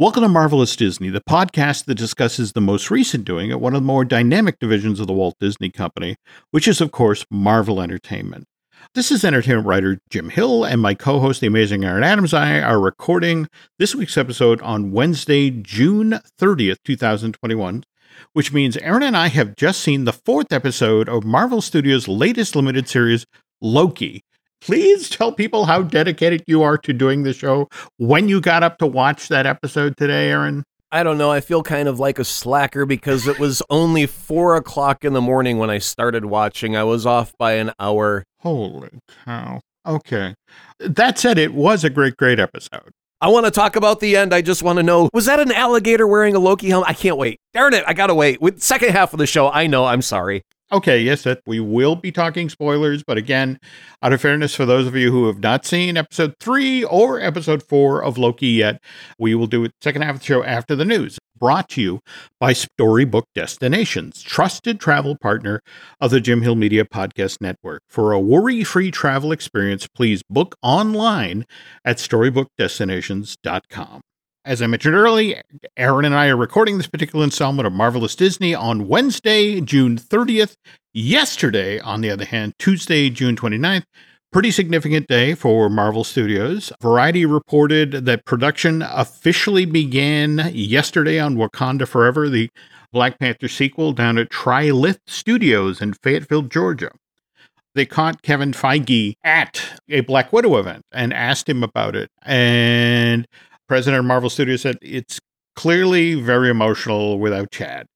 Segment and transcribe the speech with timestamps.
[0.00, 3.82] Welcome to Marvelous Disney, the podcast that discusses the most recent doing at one of
[3.82, 6.16] the more dynamic divisions of the Walt Disney Company,
[6.52, 8.46] which is, of course, Marvel Entertainment.
[8.94, 12.42] This is entertainment writer Jim Hill, and my co host, the amazing Aaron Adams, and
[12.42, 13.46] I are recording
[13.78, 17.84] this week's episode on Wednesday, June 30th, 2021,
[18.32, 22.56] which means Aaron and I have just seen the fourth episode of Marvel Studios' latest
[22.56, 23.26] limited series,
[23.60, 24.24] Loki,
[24.60, 28.78] please tell people how dedicated you are to doing the show when you got up
[28.78, 30.64] to watch that episode today, Aaron?
[30.92, 31.30] I don't know.
[31.30, 35.20] I feel kind of like a slacker because it was only four o'clock in the
[35.20, 36.76] morning when I started watching.
[36.76, 38.24] I was off by an hour.
[38.40, 38.90] Holy
[39.24, 39.60] cow.
[39.86, 40.34] Okay.
[40.78, 42.90] That said, it was a great, great episode.
[43.22, 44.34] I want to talk about the end.
[44.34, 46.88] I just want to know was that an alligator wearing a Loki helmet?
[46.88, 47.38] I can't wait.
[47.52, 47.84] Darn it.
[47.86, 48.40] I got to wait.
[48.40, 49.84] With second half of the show, I know.
[49.84, 50.42] I'm sorry.
[50.72, 53.58] Okay, yes, that we will be talking spoilers, but again,
[54.04, 57.60] out of fairness for those of you who have not seen episode three or episode
[57.60, 58.80] four of Loki yet,
[59.18, 61.18] we will do it second half of the show after the news.
[61.36, 61.98] Brought to you
[62.38, 65.60] by Storybook Destinations, trusted travel partner
[66.00, 67.82] of the Jim Hill Media Podcast Network.
[67.88, 71.46] For a worry-free travel experience, please book online
[71.84, 74.02] at storybookdestinations.com.
[74.50, 75.42] As I mentioned earlier,
[75.76, 80.56] Aaron and I are recording this particular installment of Marvelous Disney on Wednesday, June 30th.
[80.92, 83.84] Yesterday, on the other hand, Tuesday, June 29th,
[84.32, 86.72] pretty significant day for Marvel Studios.
[86.82, 92.50] Variety reported that production officially began yesterday on Wakanda Forever, the
[92.92, 96.90] Black Panther sequel, down at Trilith Studios in Fayetteville, Georgia.
[97.76, 102.10] They caught Kevin Feige at a Black Widow event and asked him about it.
[102.22, 103.28] And
[103.70, 105.20] president of Marvel Studios said it's
[105.54, 107.86] clearly very emotional without Chad.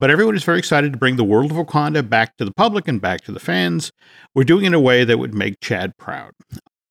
[0.00, 2.88] But everyone is very excited to bring the world of Wakanda back to the public
[2.88, 3.92] and back to the fans.
[4.34, 6.32] We're doing it in a way that would make Chad proud.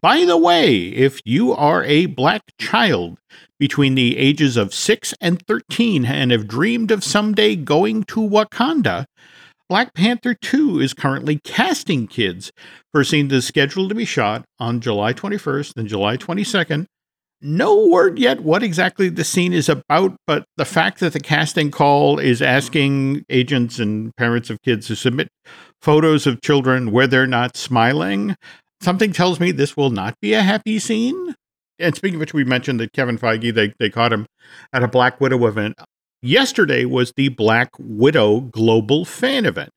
[0.02, 3.18] By the way, if you are a black child
[3.60, 9.08] between the ages of 6 and 13 and have dreamed of someday going to Wakanda,
[9.68, 12.54] Black Panther 2 is currently casting kids
[12.94, 16.86] for a scene that is scheduled to be shot on July 21st and July 22nd
[17.42, 21.72] no word yet what exactly the scene is about, but the fact that the casting
[21.72, 25.28] call is asking agents and parents of kids to submit
[25.82, 28.36] photos of children where they're not smiling,
[28.82, 31.36] something tells me this will not be a happy scene.
[31.80, 34.28] And speaking of which, we mentioned that Kevin Feige, they, they caught him
[34.72, 35.76] at a Black Widow event.
[36.22, 39.72] Yesterday was the Black Widow Global Fan Event,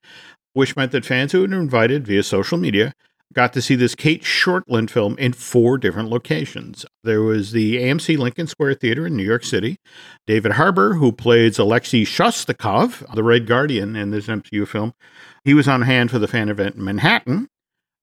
[0.52, 2.92] which meant that fans who were invited via social media
[3.34, 6.86] got to see this Cate Shortland film in four different locations.
[7.02, 9.78] There was the AMC Lincoln Square Theater in New York City.
[10.26, 14.94] David Harbour, who plays Alexei Shostakov, the Red Guardian in this MCU film,
[15.44, 17.48] he was on hand for the fan event in Manhattan.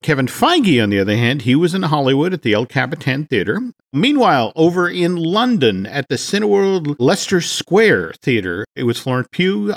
[0.04, 3.62] Kevin Feige, on the other hand, he was in Hollywood at the El Capitan Theater.
[3.94, 9.76] Meanwhile, over in London at the Cineworld Leicester Square Theater, it was Florence Pugh,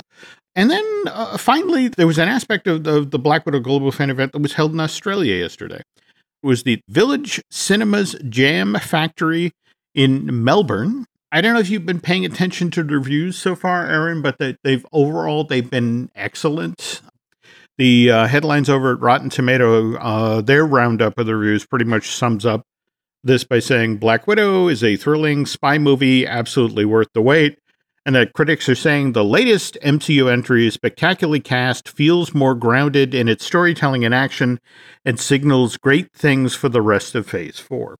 [0.55, 4.09] and then uh, finally, there was an aspect of the, the Black Widow Global Fan
[4.09, 5.81] event that was held in Australia yesterday.
[6.43, 9.51] It was the Village Cinemas Jam Factory
[9.93, 11.05] in Melbourne.
[11.31, 14.37] I don't know if you've been paying attention to the reviews so far, Aaron, but
[14.37, 17.01] they, have overall they've been excellent.
[17.77, 22.09] The uh, headlines over at Rotten Tomato, uh, their roundup of the reviews pretty much
[22.09, 22.61] sums up
[23.21, 27.59] this by saying Black Widow is a thrilling spy movie, absolutely worth the wait
[28.05, 33.15] and that critics are saying the latest MCU entry is spectacularly cast, feels more grounded
[33.15, 34.59] in its storytelling and action,
[35.03, 37.97] and signals great things for the rest of Phase 4.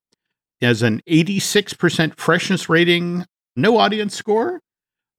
[0.60, 4.60] It has an 86% freshness rating, no audience score,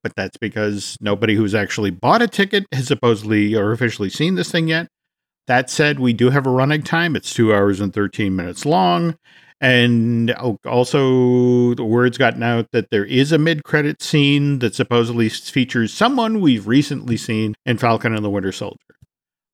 [0.03, 4.51] but that's because nobody who's actually bought a ticket has supposedly or officially seen this
[4.51, 4.87] thing yet.
[5.47, 7.15] That said, we do have a running time.
[7.15, 9.17] It's two hours and 13 minutes long.
[9.59, 10.31] And
[10.65, 15.91] also, the word's gotten out that there is a mid credit scene that supposedly features
[15.93, 18.77] someone we've recently seen in Falcon and the Winter Soldier.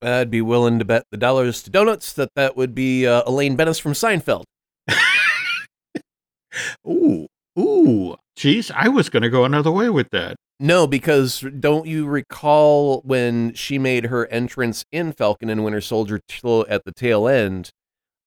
[0.02, 3.56] I'd be willing to bet the dollars to donuts that that would be uh, Elaine
[3.56, 4.44] Benes from Seinfeld.
[6.88, 7.28] ooh,
[7.58, 8.18] ooh.
[8.38, 10.36] Jeez, I was going to go another way with that.
[10.60, 16.20] No, because don't you recall when she made her entrance in Falcon and Winter Soldier
[16.68, 17.70] at the tail end?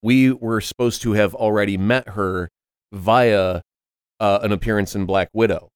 [0.07, 2.49] We were supposed to have already met her
[2.93, 3.61] via
[4.21, 5.71] uh, an appearance in Black Widow.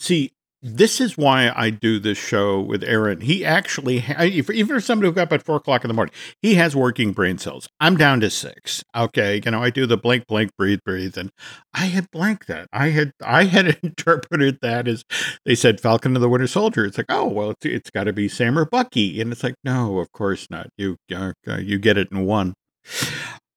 [0.00, 3.20] See, this is why I do this show with Aaron.
[3.20, 6.12] He actually, even for somebody who got up at four o'clock in the morning,
[6.42, 7.68] he has working brain cells.
[7.78, 8.82] I'm down to six.
[8.96, 11.30] Okay, you know, I do the blink, blink, breathe, breathe, and
[11.72, 12.66] I had blanked that.
[12.72, 15.04] I had, I had interpreted that as
[15.44, 16.84] they said Falcon of the Winter Soldier.
[16.84, 19.54] It's like, oh well, it's, it's got to be Sam or Bucky, and it's like,
[19.62, 20.70] no, of course not.
[20.76, 22.54] You, uh, you get it in one.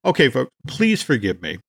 [0.09, 1.59] Okay, folks, please forgive me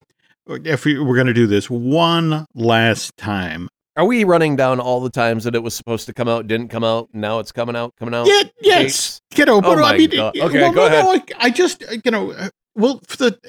[0.49, 3.69] if we, we're going to do this one last time.
[3.95, 6.69] Are we running down all the times that it was supposed to come out, didn't
[6.69, 8.25] come out, now it's coming out, coming out?
[8.25, 9.21] Yeah, yes.
[9.35, 10.35] You know, but Oh I mean, God.
[10.35, 11.33] Okay, well, go no, no, ahead.
[11.37, 13.39] I, I just, uh, you know, uh, well, for the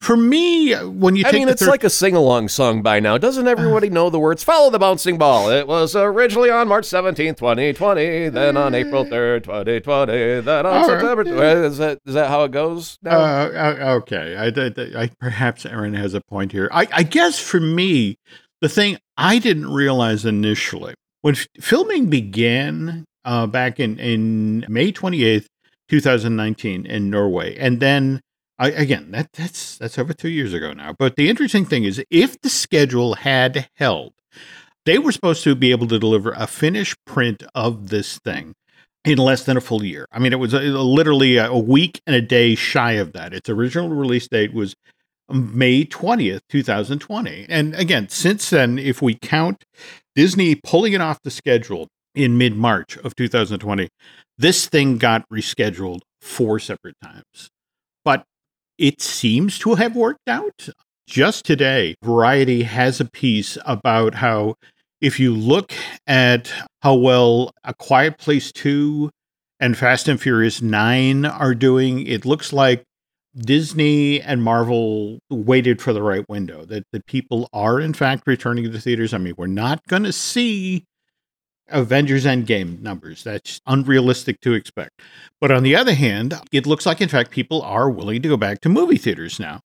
[0.00, 3.18] for me, when you I mean, it's third- like a sing along song by now.
[3.18, 4.44] Doesn't everybody know the words?
[4.44, 5.50] Follow the bouncing ball.
[5.50, 10.72] It was originally on March 17th, 2020, then on April 3rd, 2020, then on All
[10.88, 11.00] right.
[11.00, 11.24] September.
[11.24, 13.18] Well, Is that, is that how it goes now?
[13.18, 16.68] Uh, uh, okay, I, I, I perhaps Aaron has a point here.
[16.72, 18.16] I, I guess for me,
[18.60, 24.92] the thing I didn't realize initially when f- filming began uh, back in in May
[24.92, 25.48] twenty eighth,
[25.88, 28.20] two thousand nineteen, in Norway, and then
[28.58, 30.94] I, again that that's that's over two years ago now.
[30.98, 34.14] But the interesting thing is, if the schedule had held,
[34.84, 38.54] they were supposed to be able to deliver a finished print of this thing
[39.04, 40.06] in less than a full year.
[40.10, 43.32] I mean, it was uh, literally a, a week and a day shy of that.
[43.32, 44.74] Its original release date was
[45.30, 47.46] May 20th, 2020.
[47.48, 49.64] And again, since then, if we count
[50.14, 53.88] Disney pulling it off the schedule in mid March of 2020,
[54.38, 57.50] this thing got rescheduled four separate times.
[58.78, 60.68] It seems to have worked out.
[61.08, 64.56] Just today, Variety has a piece about how
[65.00, 65.72] if you look
[66.06, 66.52] at
[66.82, 69.10] how well A Quiet Place 2
[69.60, 72.82] and Fast and Furious 9 are doing, it looks like
[73.36, 78.64] Disney and Marvel waited for the right window, that the people are in fact returning
[78.64, 79.14] to the theaters.
[79.14, 80.84] I mean, we're not going to see
[81.68, 83.24] Avengers Endgame numbers.
[83.24, 85.00] That's unrealistic to expect.
[85.40, 88.36] But on the other hand, it looks like, in fact, people are willing to go
[88.36, 89.60] back to movie theaters now.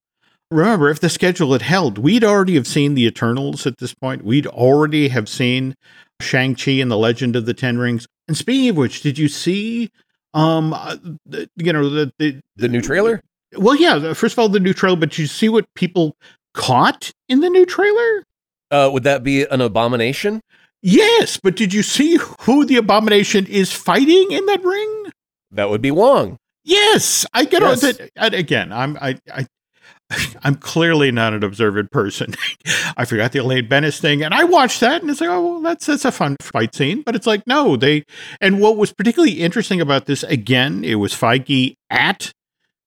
[0.50, 4.22] Remember, if the schedule had held, we'd already have seen the Eternals at this point.
[4.22, 5.74] We'd already have seen
[6.20, 8.06] Shang-Chi and the Legend of the Ten Rings.
[8.28, 9.90] And speaking of which, did you see,
[10.34, 13.22] um, uh, the, you know, the, the, the new trailer?
[13.56, 16.16] well, yeah, first of all, the new trailer, but you see what people
[16.54, 18.24] caught in the new trailer?
[18.70, 20.40] Uh, would that be an abomination?
[20.82, 25.12] Yes, but did you see who the abomination is fighting in that ring?
[25.52, 26.38] That would be Wong.
[26.64, 27.80] Yes, I get Yes.
[27.80, 28.10] that.
[28.34, 29.46] Again, I'm I, I
[30.42, 32.34] I'm clearly not an observant person.
[32.96, 35.60] I forgot the Elaine Benes thing, and I watched that, and it's like, oh, well,
[35.60, 37.02] that's that's a fun fight scene.
[37.02, 38.04] But it's like, no, they.
[38.40, 42.32] And what was particularly interesting about this, again, it was Feige at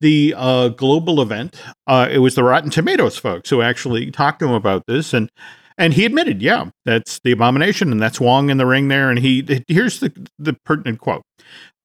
[0.01, 1.61] the uh, global event.
[1.87, 5.29] Uh, it was the Rotten Tomatoes folks who actually talked to him about this, and
[5.77, 9.09] and he admitted, yeah, that's the abomination, and that's Wong in the ring there.
[9.09, 11.23] And he here's the the pertinent quote.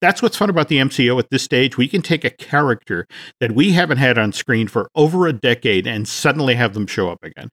[0.00, 1.76] That's what's fun about the MCO at this stage.
[1.76, 3.06] We can take a character
[3.38, 7.10] that we haven't had on screen for over a decade and suddenly have them show
[7.10, 7.50] up again.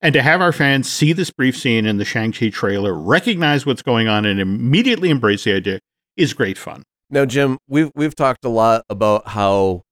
[0.00, 3.82] And to have our fans see this brief scene in the Shang-Chi trailer, recognize what's
[3.82, 5.80] going on, and immediately embrace the idea
[6.16, 6.84] is great fun.
[7.10, 9.82] Now, Jim, we've we've talked a lot about how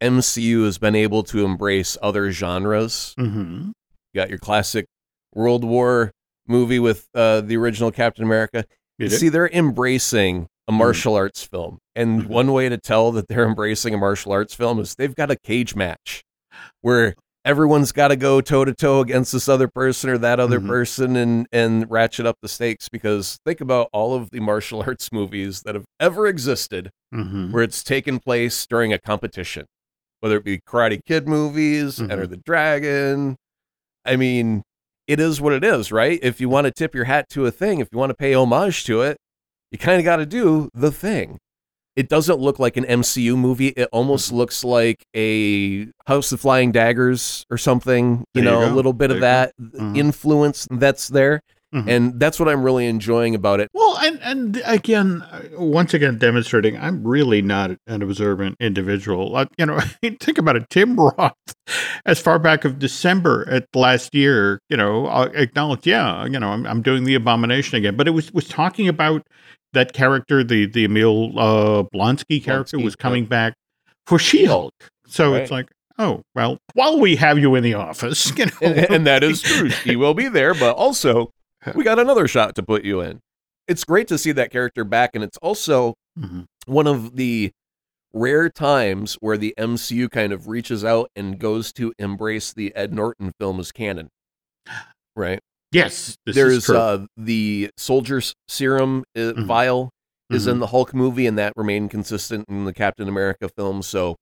[0.00, 3.14] MCU has been able to embrace other genres.
[3.18, 3.70] Mm-hmm.
[4.12, 4.86] You got your classic
[5.34, 6.12] World War
[6.46, 8.64] movie with uh, the original Captain America.
[9.08, 13.94] See, they're embracing a martial arts film, and one way to tell that they're embracing
[13.94, 16.22] a martial arts film is they've got a cage match
[16.82, 17.14] where
[17.46, 20.68] everyone's got to go toe to toe against this other person or that other Mhm.
[20.68, 22.90] person and and ratchet up the stakes.
[22.90, 27.50] Because think about all of the martial arts movies that have ever existed Mm-hmm.
[27.52, 29.64] where it's taken place during a competition,
[30.20, 32.10] whether it be Karate Kid movies, Mhm.
[32.12, 33.36] Enter the Dragon.
[34.04, 34.62] I mean,
[35.10, 36.20] it is what it is, right?
[36.22, 38.32] If you want to tip your hat to a thing, if you want to pay
[38.32, 39.16] homage to it,
[39.72, 41.38] you kind of got to do the thing.
[41.96, 43.68] It doesn't look like an MCU movie.
[43.68, 44.36] It almost Mhm.
[44.36, 48.24] looks like a House of Flying Daggers or something.
[48.34, 49.96] You There you know, a little bit There of you that Mhm.
[49.98, 51.40] influence that's there.
[51.74, 51.88] Mhm.
[51.88, 53.68] And that's what I'm really enjoying about it.
[53.72, 59.36] Well, and and again, uh, once again, demonstrating I'm really not an observant individual.
[59.36, 59.78] Uh, you know,
[60.20, 60.68] think about it.
[60.68, 61.32] Tim Roth,
[62.04, 66.48] as far back of December at last year, you know, uh, acknowledged, yeah, you know,
[66.48, 67.96] I'm, I'm doing the abomination again.
[67.96, 69.22] But it was was talking about
[69.72, 73.54] that character, the the Emil uh, Blonsky character, Blonsky, was coming back
[74.06, 74.72] for She-Hulk.
[75.06, 78.78] So it's like, oh well, while we have you in the office, you know, and,
[78.90, 79.68] and that is true.
[79.84, 81.30] He will be there, but also
[81.74, 83.20] we got another shot to put you in.
[83.68, 86.46] It's great to see that character back, and it's also Mhm.
[86.66, 87.52] one of the
[88.12, 92.92] rare times where the MCU kind of reaches out and goes to embrace the Ed
[92.92, 94.08] Norton film as canon.
[95.16, 95.40] Right?
[95.72, 99.44] yes, There's uh, the soldier's serum uh, Mhm.
[99.46, 99.90] vial
[100.30, 100.50] is Mhm.
[100.52, 103.82] in the Hulk movie, and that remained consistent in the Captain America film.
[103.82, 104.16] So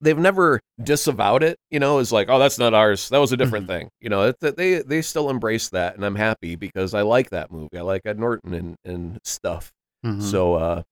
[0.00, 1.56] they've never disavowed it.
[1.70, 3.08] You know, it's like, oh, that's not ours.
[3.08, 3.88] That was a different thing.
[4.00, 7.50] You know, it, they they still embrace that, and I'm happy because I like that
[7.50, 7.76] movie.
[7.78, 9.72] I like Ed Norton and and stuff.
[10.04, 10.22] Mhm.
[10.22, 10.82] So uh,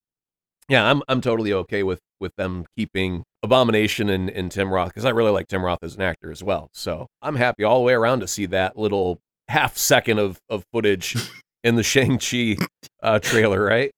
[0.68, 5.04] yeah, I'm I'm totally okay with with them keeping Abomination and, and Tim Roth because
[5.04, 6.70] I really like Tim Roth as an actor as well.
[6.72, 9.18] So I'm happy all the way around to see that little
[9.48, 11.16] half second of of footage
[11.64, 12.56] in the Shang Chi
[13.02, 13.90] uh, trailer, right?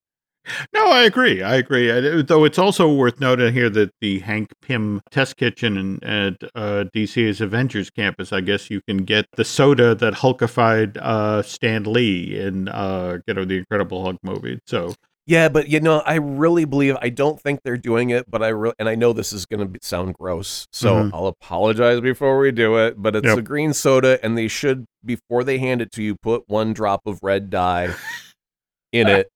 [0.75, 1.43] No, I agree.
[1.43, 1.91] I agree.
[1.91, 6.51] Uh, Though it's also worth noting here that the Hank Pym test kitchen and at
[6.55, 11.85] uh, DCA's Avengers campus, I guess you can get the soda that Hulkified uh, Stan
[11.85, 14.59] Lee in uh, you know the Incredible Hulk movie.
[14.67, 14.95] So
[15.27, 18.49] Yeah, but you know, I really believe I don't think they're doing it, but I
[18.49, 21.11] really and I know this is going to sound gross, so Mhm.
[21.15, 23.01] I'll apologize before we do it.
[23.01, 23.39] But it's Yep.
[23.39, 27.01] a green soda, and they should before they hand it to you put one drop
[27.07, 27.95] of red dye
[28.93, 29.29] in it,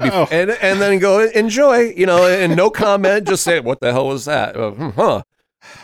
[0.00, 0.26] Oh.
[0.30, 1.92] and and then go enjoy.
[1.96, 4.56] You know, and no comment, just say what the hell was that?
[4.56, 5.22] Uh, hmm, Huh?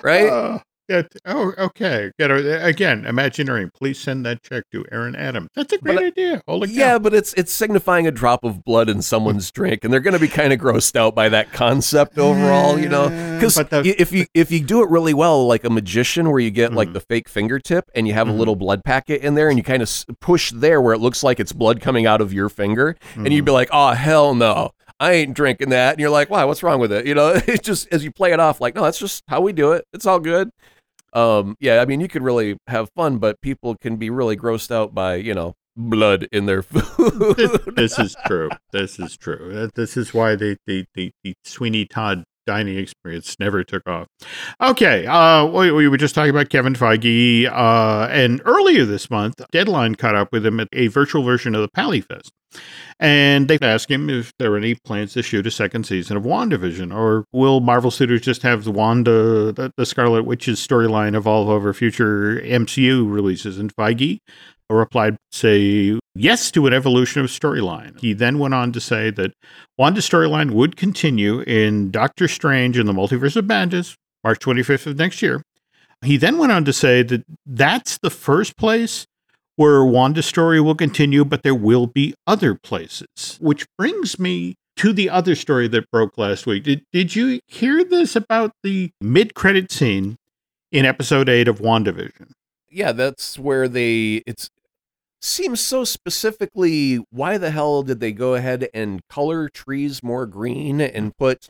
[0.02, 0.28] Right?
[0.28, 2.10] Uh, yeah, oh, okay.
[2.18, 5.48] You know, again, Imagineering, please send that check to Aaron Adams.
[5.54, 6.42] That's a great But, idea.
[6.46, 6.74] Holy cow.
[6.74, 10.14] Yeah, but it's it's signifying a drop of blood in someone's drink, and they're going
[10.14, 13.08] to be kind of grossed out by that concept overall, you know.
[13.38, 16.72] Because if you if you do it really well, like a magician, where you get
[16.72, 16.92] like Mhm.
[16.94, 18.30] the fake fingertip, and you have Mhm.
[18.30, 19.90] a little blood packet in there, and you kind of
[20.20, 23.44] push there where it looks like it's blood coming out of your finger, and you'd
[23.44, 25.90] be like, "Oh hell no." I ain't drinking that.
[25.92, 26.42] And you're like, why?
[26.44, 27.04] What's wrong with it?
[27.04, 29.52] You know, it's just as you play it off, like, no, that's just how we
[29.52, 29.84] do it.
[29.92, 30.48] It's all good.
[31.16, 34.70] Um, yeah, I mean, you could really have fun, but people can be really grossed
[34.70, 37.74] out by, you know, blood in their food.
[37.74, 38.50] this is true.
[38.70, 39.70] This is true.
[39.74, 44.06] This is why the the, the, the Sweeney Todd dining experience never took off.
[44.60, 49.34] Okay, uh, we, we were just talking about Kevin Feige, uh, and earlier this month,
[49.50, 52.30] Deadline caught up with him at a virtual version of the PaleyFest.
[52.98, 56.22] And they asked him if there are any plans to shoot a second season of
[56.22, 61.48] WandaVision, or will Marvel Studios just have the Wanda, the, the Scarlet Witch's storyline evolve
[61.48, 63.58] over future MCU releases?
[63.58, 64.20] And Feige
[64.70, 67.98] replied, say yes to an evolution of storyline.
[68.00, 69.32] He then went on to say that
[69.78, 74.98] Wanda's storyline would continue in Doctor Strange and the Multiverse of Madness, March 25th of
[74.98, 75.42] next year.
[76.04, 79.06] He then went on to say that that's the first place
[79.56, 83.38] where Wanda's story will continue, but there will be other places.
[83.40, 86.64] Which brings me to the other story that broke last week.
[86.64, 90.16] Did, did you hear this about the mid credit scene
[90.70, 92.32] in episode 8 of WandaVision?
[92.76, 94.50] yeah, that's where they it's
[95.22, 100.80] seems so specifically why the hell did they go ahead and color trees more green
[100.80, 101.48] and put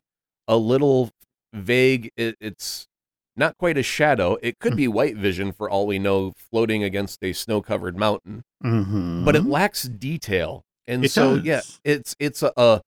[0.49, 1.11] a little
[1.53, 2.87] vague it, it's
[3.37, 7.19] not quite a shadow it could be white vision for all we know floating against
[7.23, 9.25] a snow-covered mountain Mm-hmm.
[9.27, 11.45] but it lacks detail and It so does.
[11.45, 12.81] yeah it's it's a,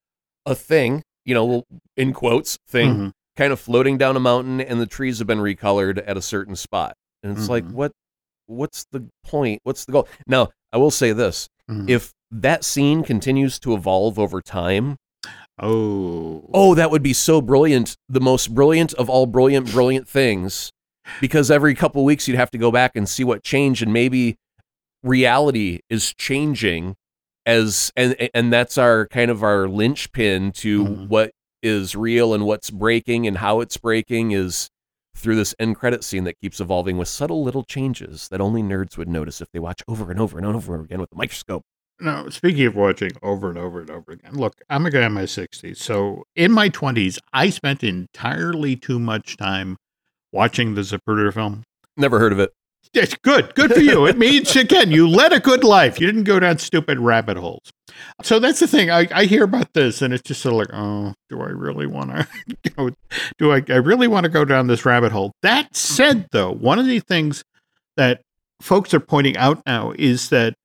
[0.48, 1.64] a thing you know
[1.96, 3.12] in quotes thing Mhm.
[3.38, 6.56] kind of floating down a mountain and the trees have been recolored at a certain
[6.56, 7.74] spot and it's like Mhm.
[7.74, 7.92] what
[8.48, 11.90] what's the point what's the goal now i will say this Mhm.
[11.90, 14.98] if that scene continues to evolve over time
[15.62, 16.50] oh.
[16.54, 20.72] oh that would be so brilliant the most brilliant of all brilliant brilliant things
[21.22, 24.36] because every couple weeks you'd have to go back and see what changed and maybe
[25.04, 26.96] reality is changing
[27.46, 31.08] as and and that's our kind of our linchpin to Mhm.
[31.08, 31.32] what
[31.64, 34.70] is real and what's breaking and how it's breaking is
[35.20, 38.98] through this end credit scene that keeps evolving with subtle little changes that only nerds
[38.98, 41.64] would notice if they watch over and over and over again with a microscope.
[42.02, 45.12] No, speaking of watching over and over and over again, look, I'm a guy in
[45.12, 45.78] my 60s.
[45.78, 49.76] So in my 20s, I spent entirely too much time
[50.32, 51.64] watching the Zapruder film.
[51.98, 52.54] Never heard of it.
[52.94, 53.54] It's good.
[53.54, 54.08] Good for you.
[54.08, 56.00] It means, again, you led a good life.
[56.00, 57.72] You didn't go down stupid rabbit holes.
[58.24, 58.90] So that's the thing.
[58.90, 61.86] I, I hear about this and it's just sort of like, oh, do I really
[61.86, 62.28] want to
[62.76, 62.90] go?
[63.38, 65.34] Do I, I really want to go down this rabbit hole?
[65.44, 67.44] That said, though, one of the things
[67.96, 68.22] that
[68.60, 70.56] folks are pointing out now is that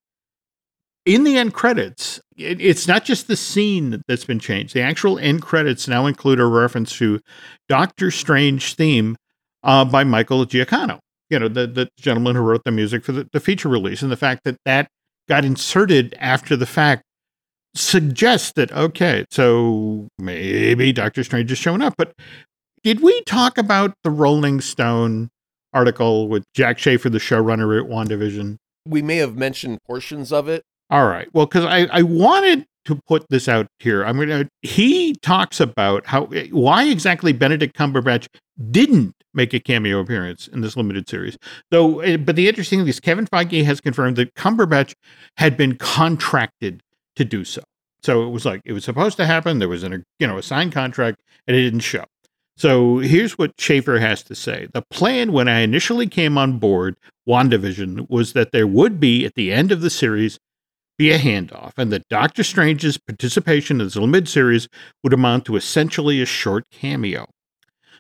[1.05, 4.73] in the end credits, it, it's not just the scene that's been changed.
[4.73, 7.21] The actual end credits now include a reference to
[7.69, 9.17] Doctor Strange theme
[9.63, 11.01] uh, by Michael Giacchino
[11.35, 14.03] you know, the, the gentleman who wrote the music for the, the feature release.
[14.03, 14.87] And the fact that that
[15.29, 17.03] got inserted after the fact
[17.75, 21.95] suggests that, okay, so maybe Doctor Strange is showing up.
[21.99, 22.13] But
[22.85, 25.31] did we talk about the Rolling Stone
[25.73, 28.59] article with Jac Schaeffer, the showrunner at WandaVision?
[28.87, 30.63] We may have mentioned portions of it.
[30.89, 31.27] All right.
[31.33, 34.05] Well, because I, I wanted to put this out here.
[34.05, 34.49] I'm gonna.
[34.63, 38.29] He talks about how why exactly Benedict Cumberbatch
[38.71, 41.37] didn't make a cameo appearance in this limited series.
[41.71, 44.95] Though, eh, but the interesting thing is Kevin Feige has confirmed that Cumberbatch
[45.37, 46.83] had been contracted
[47.17, 47.63] to do so.
[48.03, 49.59] So it was like it was supposed to happen.
[49.59, 52.05] There was an you know a signed contract, and it didn't show.
[52.57, 54.69] So here's what Schaeffer has to say.
[54.73, 56.97] The plan when I initially came on board
[57.29, 60.39] WandaVision was that there would be, at the end of the series,
[60.99, 64.69] be a handoff, and that Doctor Strange's participation in this limited series
[65.03, 67.27] would amount to essentially a short cameo.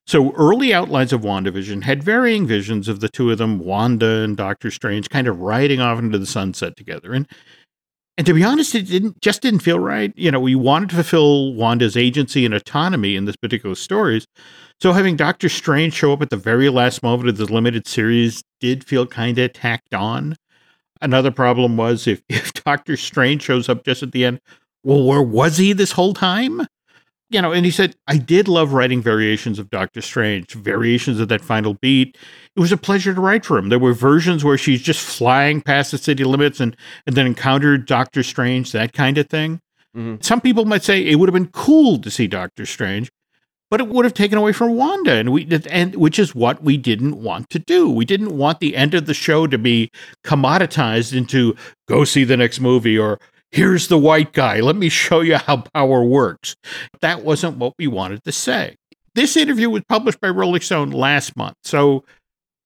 [0.07, 4.37] So early outlines of WandaVision had varying visions of the two of them, Wanda and
[4.37, 7.13] Doctor Strange, kind of riding off into the sunset together.
[7.13, 7.27] And
[8.17, 10.13] and to be honest, it didn't just didn't feel right.
[10.15, 14.27] You know, we wanted to fulfill Wanda's agency and autonomy in this particular stories.
[14.81, 18.43] So having Doctor Strange show up at the very last moment of the limited series
[18.61, 20.37] did feel kind of tacked on.
[21.05, 24.41] Another problem was if, if Doctor Strange shows up just at the end,
[24.83, 26.67] well, where was he this whole time?
[27.31, 31.29] You know, and he said, I did love writing variations of Doctor Strange, variations of
[31.29, 32.17] that final beat.
[32.55, 33.71] It was a pleasure to write for him.
[33.71, 37.87] There were versions where she's just flying past the city limits and, and then encountered
[37.87, 39.61] Doctor Strange, that kind of thing.
[39.97, 40.17] Mm-hmm.
[40.21, 43.11] Some people might say it would have been cool to see Doctor Strange,
[43.71, 46.77] but it would have taken away from Wanda, and we and which is what we
[46.77, 47.91] didn't want to do.
[47.91, 49.91] We didn't want the end of the show to be
[50.25, 51.57] commoditized into
[51.89, 53.19] go see the next movie or
[53.55, 54.61] here's the white guy.
[54.61, 56.57] Let me show you how power works.
[57.01, 58.77] That wasn't what we wanted to say.
[59.15, 61.57] This interview was published by Rolling Stone last month.
[61.63, 62.05] So,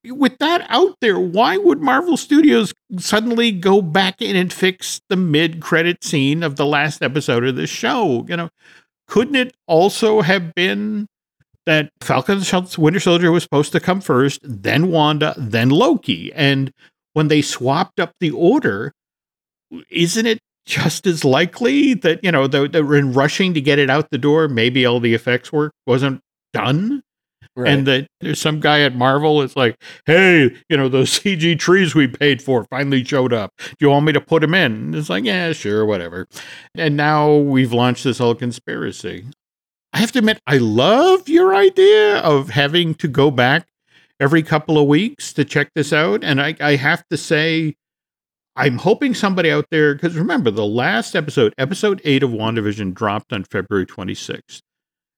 [0.05, 5.17] with that out there, why would Marvel Studios suddenly go back in and fix the
[5.17, 8.25] mid credit scene of the last episode of this show?
[8.27, 8.51] You know,
[9.09, 11.07] couldn't it also have been
[11.67, 12.43] that Falcon
[12.79, 16.33] Winter Soldier was supposed to come first, then Wanda, then Loki?
[16.33, 16.73] And
[17.15, 18.93] when they swapped up the order,
[19.91, 22.47] isn't it just as likely that you know
[22.83, 26.21] were in rushing to get it out the door maybe all the effects work wasn't
[26.53, 27.03] done
[27.59, 27.73] Right.
[27.73, 31.93] and that there's some guy at marvel it's like hey you know those cg trees
[31.93, 34.95] we paid for finally showed up do you want me to put them in and
[34.95, 36.29] it's like yeah sure whatever
[36.77, 39.27] and now we've launched this whole conspiracy
[39.93, 43.67] i have to admit i love your idea of having to go back
[44.21, 47.75] every couple of weeks to check this out and i, I have to say
[48.55, 53.33] I'm hoping somebody out there, because remember, the last episode, episode eight of WandaVision, dropped
[53.33, 54.63] on February 26th.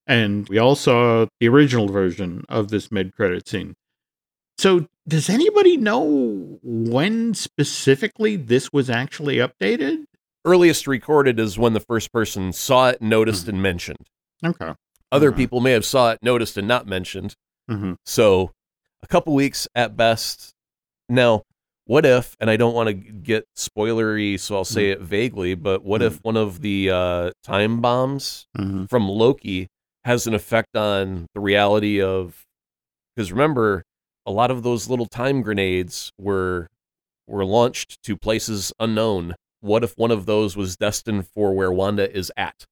[0.06, 3.74] And we all saw the original version of this mid credit scene.
[4.58, 10.04] So, does anybody know when specifically this was actually updated?
[10.44, 13.50] Earliest recorded is when the first person saw it, noticed, Hmm.
[13.50, 14.06] and mentioned.
[14.44, 14.72] Okay.
[15.12, 15.36] Other Alright.
[15.36, 17.34] people may have saw it, noticed, and not mentioned.
[17.68, 18.50] hmm So
[19.02, 20.52] a couple weeks at best.
[21.08, 21.42] Now,
[21.86, 25.82] what if, and I don't want to get spoilery, so I'll say it vaguely, but
[25.82, 29.68] what if one of the uh, time bombs hmm from Loki
[30.04, 32.44] has an effect on the reality of
[33.14, 33.82] because remember
[34.26, 36.68] a lot of those little time grenades were
[37.26, 39.34] were launched to places unknown.
[39.60, 42.64] What if one of those was destined for where Wanda is at?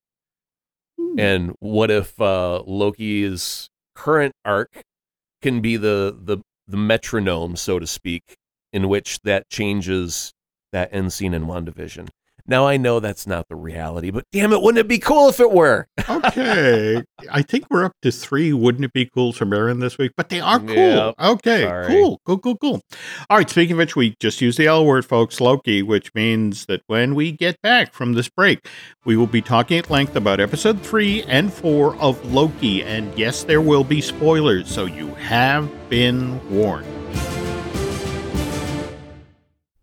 [1.18, 4.82] And what if uh, Loki's current arc
[5.42, 8.36] can be the the the metronome, so to speak,
[8.72, 10.32] in which that changes
[10.72, 12.08] that end scene in WandaVision?
[12.48, 15.38] Now I know that's not the reality, but damn it, wouldn't it be cool if
[15.38, 15.86] it were?
[16.08, 17.02] okay.
[17.30, 18.54] I think we're up to three.
[18.54, 20.12] Wouldn't it be cool from Aaron this week?
[20.16, 20.74] But they are cool.
[20.74, 21.14] Yep.
[21.20, 21.64] Okay.
[21.64, 21.86] Sorry.
[21.88, 22.20] Cool.
[22.24, 22.80] Cool, cool, cool.
[23.28, 23.50] All right.
[23.50, 27.14] Speaking of which, we just use the L word, folks, Loki, which means that when
[27.14, 28.66] we get back from this break,
[29.04, 32.82] we will be talking at length about episode three and four of Loki.
[32.82, 34.70] And yes, there will be spoilers.
[34.70, 36.97] So you have been warned.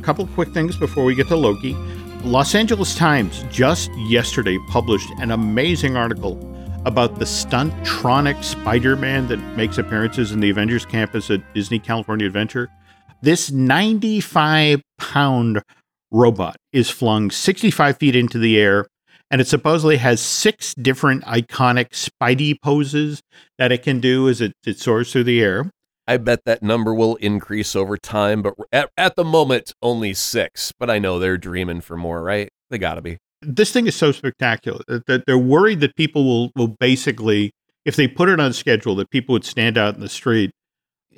[0.00, 1.74] A couple of quick things before we get to Loki.
[2.24, 6.38] Los Angeles Times just yesterday published an amazing article
[6.86, 12.26] about the Stuntronic Spider Man that makes appearances in the Avengers campus at Disney California
[12.26, 12.70] Adventure.
[13.20, 15.62] This 95 pound
[16.10, 18.86] robot is flung 65 feet into the air,
[19.30, 23.20] and it supposedly has six different iconic Spidey poses
[23.58, 25.70] that it can do as it, it soars through the air.
[26.10, 30.72] I bet that number will increase over time, but at, at the moment, only six.
[30.76, 32.48] But I know they're dreaming for more, right?
[32.68, 33.18] They gotta be.
[33.42, 37.52] This thing is so spectacular that, that they're worried that people will will basically,
[37.84, 40.50] if they put it on schedule, that people would stand out in the street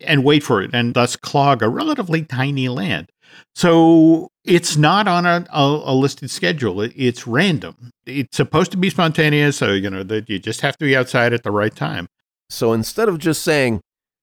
[0.07, 3.09] and wait for it and thus clog a relatively tiny land.
[3.55, 6.83] So it's not on a, a, a listed schedule.
[6.83, 7.93] It, it's random.
[8.05, 11.33] It's supposed to be spontaneous, so you know that you just have to be outside
[11.33, 12.09] at the right time.
[12.51, 13.81] So instead of just saying,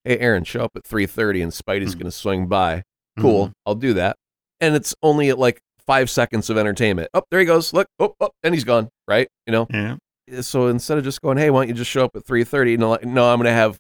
[0.10, 2.00] "Hey, Aaron, show up at 3:30 and Spidey's Mhm.
[2.00, 2.84] going to swing by,"
[3.20, 3.52] cool, Mhm.
[3.66, 4.16] I'll do that.
[4.60, 7.10] And it's only at like five seconds of entertainment.
[7.14, 7.74] Oh, there he goes.
[7.74, 8.90] Look, oh, oh, and he's gone.
[9.08, 9.28] Right?
[9.48, 9.68] You know.
[9.70, 9.96] Yeah.
[10.42, 12.98] So instead of just going, "Hey, why don't you just show up at 3:30?" No,
[13.04, 13.78] no, I'm going to have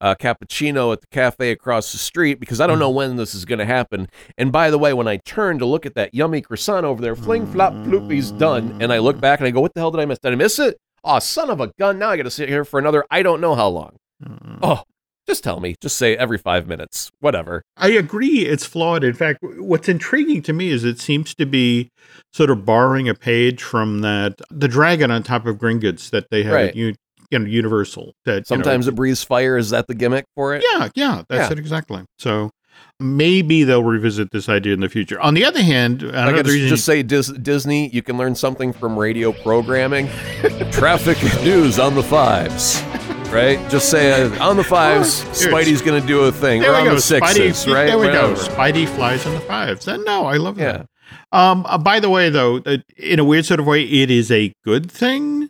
[0.00, 3.44] a cappuccino at the cafe across the street because I don't know when this is
[3.44, 4.08] going to happen.
[4.36, 7.14] And by the way, when I turn to look at that yummy croissant over there,
[7.14, 8.76] fling flop floop, he's done.
[8.80, 10.18] And I look back and I go, "What the hell did I miss?
[10.18, 10.76] Did I miss it?
[11.04, 11.98] Oh, son of a gun!
[12.00, 14.58] Now I got to sit here for another I don't know how long." Mm.
[14.62, 14.82] Oh,
[15.26, 15.76] just tell me.
[15.80, 17.10] Just say every five minutes.
[17.20, 17.62] Whatever.
[17.76, 19.04] I agree it's flawed.
[19.04, 21.90] In fact, what's intriguing to me is it seems to be
[22.32, 26.42] sort of borrowing a page from that the dragon on top of Gringotts that they
[26.42, 26.68] had Right.
[26.70, 26.94] at U,
[27.30, 28.12] you know, Universal.
[28.24, 29.56] That you know, Sometimes it breathes fire.
[29.56, 30.64] Is that the gimmick for it?
[30.72, 31.52] Yeah, yeah, that's Yeah.
[31.52, 32.02] it exactly.
[32.18, 32.50] So
[32.98, 35.20] maybe they'll revisit this idea in the future.
[35.20, 37.88] On the other hand, I could just, just say Dis- Disney.
[37.90, 40.08] You can learn something from radio programming.
[40.72, 42.82] Traffic news on the fives.
[43.32, 43.58] Right?
[43.70, 46.60] Just say uh, on the fives, Spidey's going to do a thing.
[46.60, 46.94] there or on go.
[46.96, 47.86] the sixes, Spidey, right?
[47.86, 48.34] There we Whatever.
[48.34, 48.40] go.
[48.40, 49.86] Spidey flies on the fives.
[49.86, 50.72] Then no, I love Yeah.
[50.72, 50.86] that.
[51.32, 54.30] Um, uh, by the way, though, uh, in a weird sort of way, it is
[54.30, 55.48] a good thing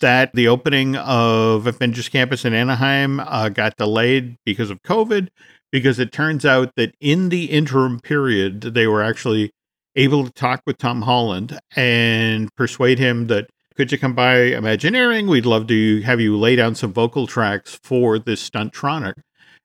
[0.00, 5.28] that the opening of Avengers Campus in Anaheim uh, got delayed because of COVID,
[5.72, 9.50] because it turns out that in the interim period, they were actually
[9.96, 15.26] able to talk with Tom Holland and persuade him that could you come by Imagineering?
[15.26, 19.14] We'd love to have you lay down some vocal tracks for this stuntronic.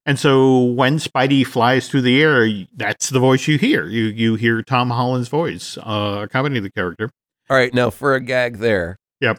[0.06, 3.86] And so when Spidey flies through the air, that's the voice you hear.
[3.88, 7.10] You you hear Tom Holland's voice uh, accompany the character.
[7.50, 8.98] All right, now for a gag there.
[9.22, 9.38] Yep.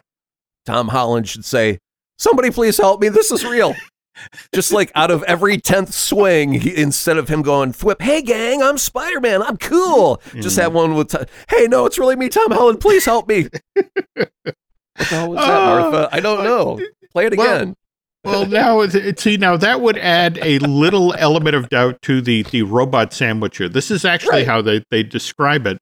[0.65, 1.79] Tom Holland should say,
[2.19, 3.09] "Somebody please help me.
[3.09, 3.75] This is real."
[4.53, 8.61] Just like out of every tenth swing, he, instead of him going thwip, "Hey gang,
[8.61, 9.41] I'm Spider Man.
[9.41, 10.61] I'm cool." Just Mm.
[10.61, 11.13] have one with,
[11.49, 12.79] "Hey, no, it's really me, Tom Holland.
[12.79, 13.47] Please help me."
[14.95, 16.09] what the hell was that, Martha?
[16.11, 16.15] Ah!
[16.15, 16.79] I don't know.
[17.11, 17.75] Play it well, again.
[18.23, 22.61] Well, now see now that would add a little element of doubt to the the
[22.61, 23.67] robot sandwicher.
[23.67, 24.47] This is actually Right.
[24.47, 25.79] how they they describe it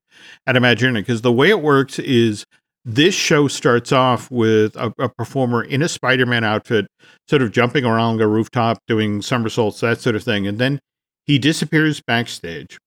[0.48, 2.45] at Imagineering because the way it works is
[2.86, 6.88] this show starts off with a, a performer in a Spider-Man outfit,
[7.28, 10.80] sort of jumping around a rooftop, doing somersaults, that sort of thing, and then
[11.26, 12.78] he disappears backstage.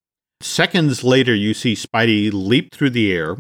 [0.41, 3.37] Seconds later, you see Spidey leap through the air,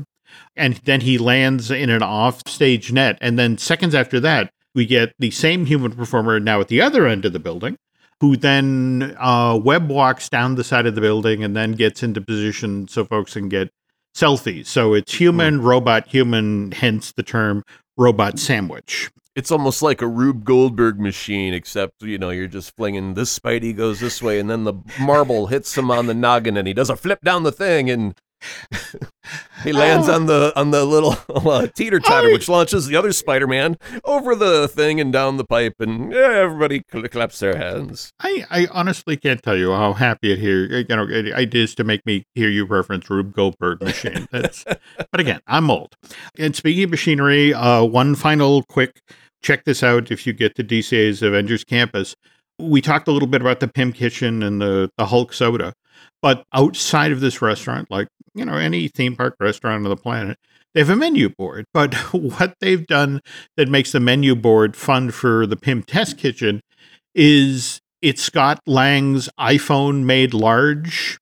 [0.56, 3.18] and then he lands in an off-stage net.
[3.20, 7.06] And then seconds after that, we get the same human performer now at the other
[7.06, 7.76] end of the building,
[8.20, 12.20] who then uh, web walks down the side of the building and then gets into
[12.20, 13.70] position so folks can get
[14.14, 14.66] selfies.
[14.66, 17.62] So it's human, robot, human, hence the term
[17.96, 19.10] robot sandwich.
[19.34, 23.74] It's almost like a Rube Goldberg machine, except you know you're just flinging this Spidey
[23.74, 26.90] goes this way, and then the marble hits him on the noggin, and he does
[26.90, 28.14] a flip down the thing, and
[29.64, 30.14] he lands Oh.
[30.14, 34.68] on the on the little uh, teeter totter, which launches the other Spider-Man over the
[34.68, 38.12] thing and down the pipe, and yeah, everybody cl- claps their hands.
[38.20, 41.74] I, I honestly can't tell you how happy it here you know it, it is
[41.76, 44.26] to make me hear you reference Rube Goldberg machine.
[44.30, 44.64] That's,
[45.10, 45.94] but again, I'm old.
[46.38, 49.00] And speaking of machinery, uh, one final quick
[49.42, 52.14] check this out if you get to DCA's Avengers Campus.
[52.58, 55.72] We talked a little bit about the Pym Kitchen and the the Hulk soda,
[56.20, 60.38] but outside of this restaurant, like you know any theme park restaurant on the planet,
[60.74, 61.66] they have a menu board.
[61.72, 63.20] But what they've done
[63.56, 66.60] that makes the menu board fun for the Pym Test Kitchen
[67.14, 71.18] is it's Scott Lang's iPhone made large.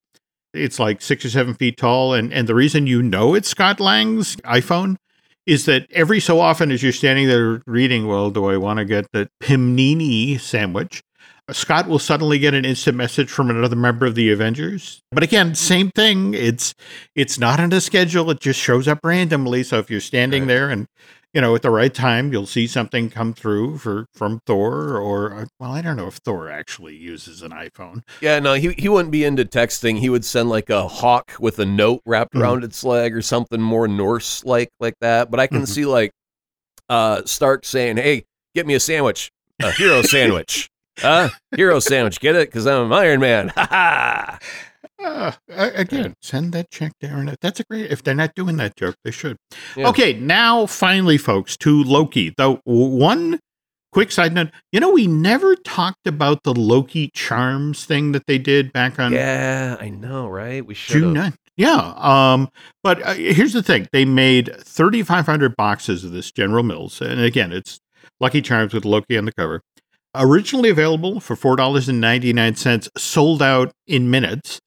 [0.52, 2.14] It's like six or seven feet tall.
[2.14, 4.96] And, and the reason you know it's Scott Lang's iPhone
[5.46, 8.84] is that every so often, as you're standing there reading, well, do I want to
[8.84, 11.02] get the Pimnini sandwich?
[11.52, 15.00] Scott will suddenly get an instant message from another member of the Avengers.
[15.12, 16.34] But again, same thing.
[16.34, 16.74] It's
[17.14, 18.30] it's not on a schedule.
[18.30, 19.62] It just shows up randomly.
[19.62, 20.48] So if you're standing Right.
[20.48, 20.86] there and
[21.32, 25.32] you know at the right time, you'll see something come through for from Thor or
[25.34, 28.02] uh, well, I don't know if Thor actually uses an iPhone.
[28.20, 29.98] Yeah, no, he he wouldn't be into texting.
[29.98, 32.40] He would send like a hawk with a note wrapped Mhm.
[32.42, 35.30] around its leg or something more Norse like like that.
[35.30, 35.68] But I can Mhm.
[35.68, 36.10] see like
[36.88, 39.30] uh Stark saying, "Hey, get me a sandwich,
[39.62, 40.68] a hero sandwich."
[41.00, 41.30] Huh?
[41.56, 42.48] Hero sandwich, get it?
[42.48, 43.48] Because I'm Iron Man.
[43.56, 44.38] Ha ha!
[45.02, 47.16] Uh, again, send that check there.
[47.16, 47.90] And that's a great.
[47.90, 49.38] If they're not doing that joke, they should.
[49.76, 49.88] Yeah.
[49.88, 52.34] Okay, now finally, folks, to Loki.
[52.36, 53.40] Though one
[53.92, 58.38] quick side note, you know, we never talked about the Loki charms thing that they
[58.38, 60.64] did back on Yeah, I know, right?
[60.64, 61.36] We should June 9th.
[61.56, 61.94] Yeah.
[61.96, 62.48] Um,
[62.82, 67.00] but uh, here's the thing they made 3,500 boxes of this General Mills.
[67.00, 67.80] And again, it's
[68.20, 69.62] Lucky Charms with Loki on the cover.
[70.14, 74.60] Originally available for $4.99, sold out in minutes.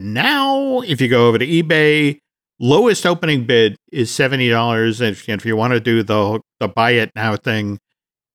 [0.00, 2.18] Now, if you go over to eBay,
[2.58, 5.00] lowest opening bid is $70.
[5.00, 7.78] And if, if you want to do the, the buy it now thing,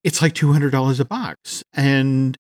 [0.04, 1.64] it's like $200 a box.
[1.74, 2.38] And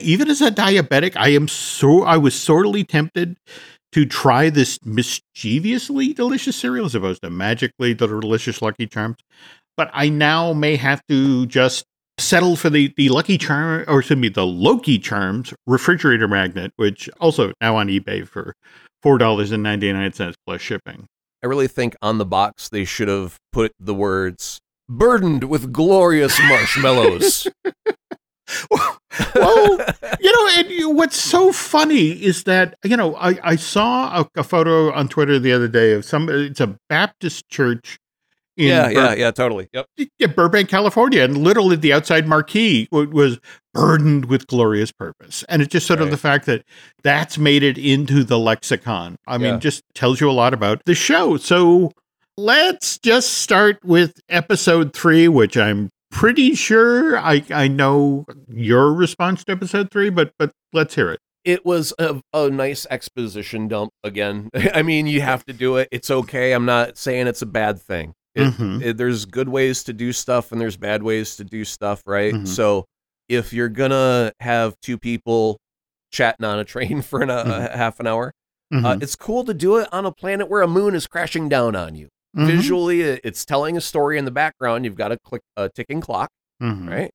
[0.00, 3.36] even as a diabetic, I am so, I was sorely tempted
[3.92, 9.16] to try this mischievously delicious cereal as opposed to magically the delicious Lucky Charms.
[9.76, 11.84] But I now may have to just
[12.18, 17.08] settle for the, the Lucky Charm, or excuse me, the Loki Charms refrigerator magnet, which
[17.20, 18.54] also now on eBay for
[19.04, 21.06] $4.99 plus shipping.
[21.42, 26.38] I really think on the box they should have put the words burdened with glorious
[26.48, 27.48] marshmallows.
[29.34, 29.78] well,
[30.20, 34.40] you know, and you, what's so funny is that you know I, I saw a,
[34.40, 36.28] a, photo on Twitter the other day of some.
[36.28, 37.98] It's a Baptist church.
[38.56, 39.68] Yeah, Bur- yeah, yeah, totally.
[39.72, 39.86] Yep.
[40.18, 43.38] Yeah, Burbank, California, and literally the outside marquee was
[43.72, 46.04] burdened with glorious purpose, and it's just sort right.
[46.04, 46.64] of the fact that
[47.02, 49.16] that's made it into the lexicon.
[49.26, 51.36] I mean, just tells you a lot about the show.
[51.36, 51.92] So
[52.36, 59.44] let's just start with episode three, which I'm pretty sure I, I know your response
[59.44, 61.20] to episode three, but but let's hear it.
[61.44, 64.48] It was a, a nice exposition dump again.
[64.74, 65.88] I mean, you have to do it.
[65.90, 66.52] It's okay.
[66.52, 68.14] I'm not saying it's a bad thing.
[68.34, 68.82] It, mm-hmm.
[68.82, 72.34] it, there's good ways to do stuff and there's bad ways to do stuff, right?
[72.34, 72.46] Mm-hmm.
[72.46, 72.84] So
[73.28, 75.58] if you're gonna have two people
[76.10, 77.50] chatting on a train for an, mm-hmm.
[77.50, 78.32] a half an hour,
[78.72, 79.02] uh, mm-hmm.
[79.02, 81.94] it's cool to do it on a planet where a moon is crashing down on
[81.94, 82.08] you.
[82.36, 82.46] Mm-hmm.
[82.46, 84.84] Visually, it's telling a story in the background.
[84.84, 86.88] You've got a click a ticking clock, mm-hmm.
[86.88, 87.10] right?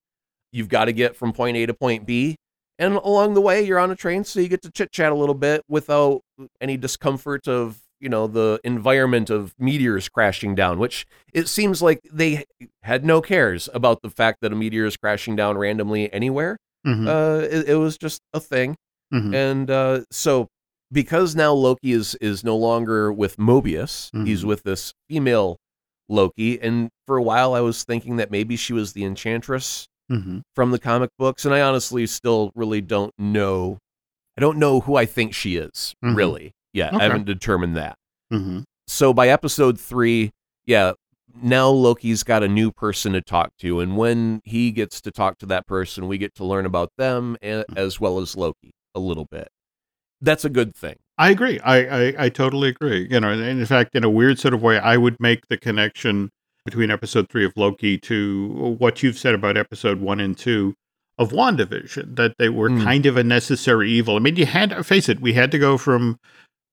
[0.54, 2.38] You've got to get from point A to point B,
[2.80, 5.16] and along the way, you're on a train, so you get to chit chat a
[5.16, 6.22] little bit without
[6.62, 10.80] any discomfort of you know the environment of meteors crashing down.
[10.80, 12.46] Which it seems like they
[12.84, 16.58] had no cares about the fact that a meteor is crashing down randomly anywhere.
[16.86, 17.08] Mm-hmm.
[17.08, 18.78] Uh, it, it, was just a thing,
[19.14, 19.34] mm-hmm.
[19.34, 20.48] and uh, so
[20.92, 24.26] because now Loki is is no longer with Mobius, mm-hmm.
[24.26, 25.58] he's with this female
[26.08, 26.60] Loki.
[26.60, 30.40] And for a while, I was thinking that maybe she was the Enchantress mm-hmm.
[30.56, 33.78] from the comic books, and I honestly still really don't know.
[34.38, 36.16] I don't know who I think she is mm-hmm.
[36.16, 36.52] really.
[36.74, 36.98] Yeah, okay.
[36.98, 37.96] I haven't determined that.
[38.32, 38.62] Mm-hmm.
[38.88, 40.32] So by episode three,
[40.66, 40.94] yeah,
[41.42, 45.38] now Loki's got a new person to talk to, and when he gets to talk
[45.40, 47.78] to that person, we get to learn about them mm-hmm.
[47.78, 49.50] as well as Loki a little bit
[50.22, 50.96] that's a good thing.
[51.18, 51.60] I agree.
[51.60, 53.08] I, I, I totally agree.
[53.10, 56.30] You know, in fact, in a weird sort of way, I would make the connection
[56.66, 60.76] between episode three of Loki to what you've said about episode one and two
[61.18, 62.84] of WandaVision, that they were mm.
[62.84, 64.16] kind of a necessary evil.
[64.16, 66.18] I mean, you had to face it, we had to go from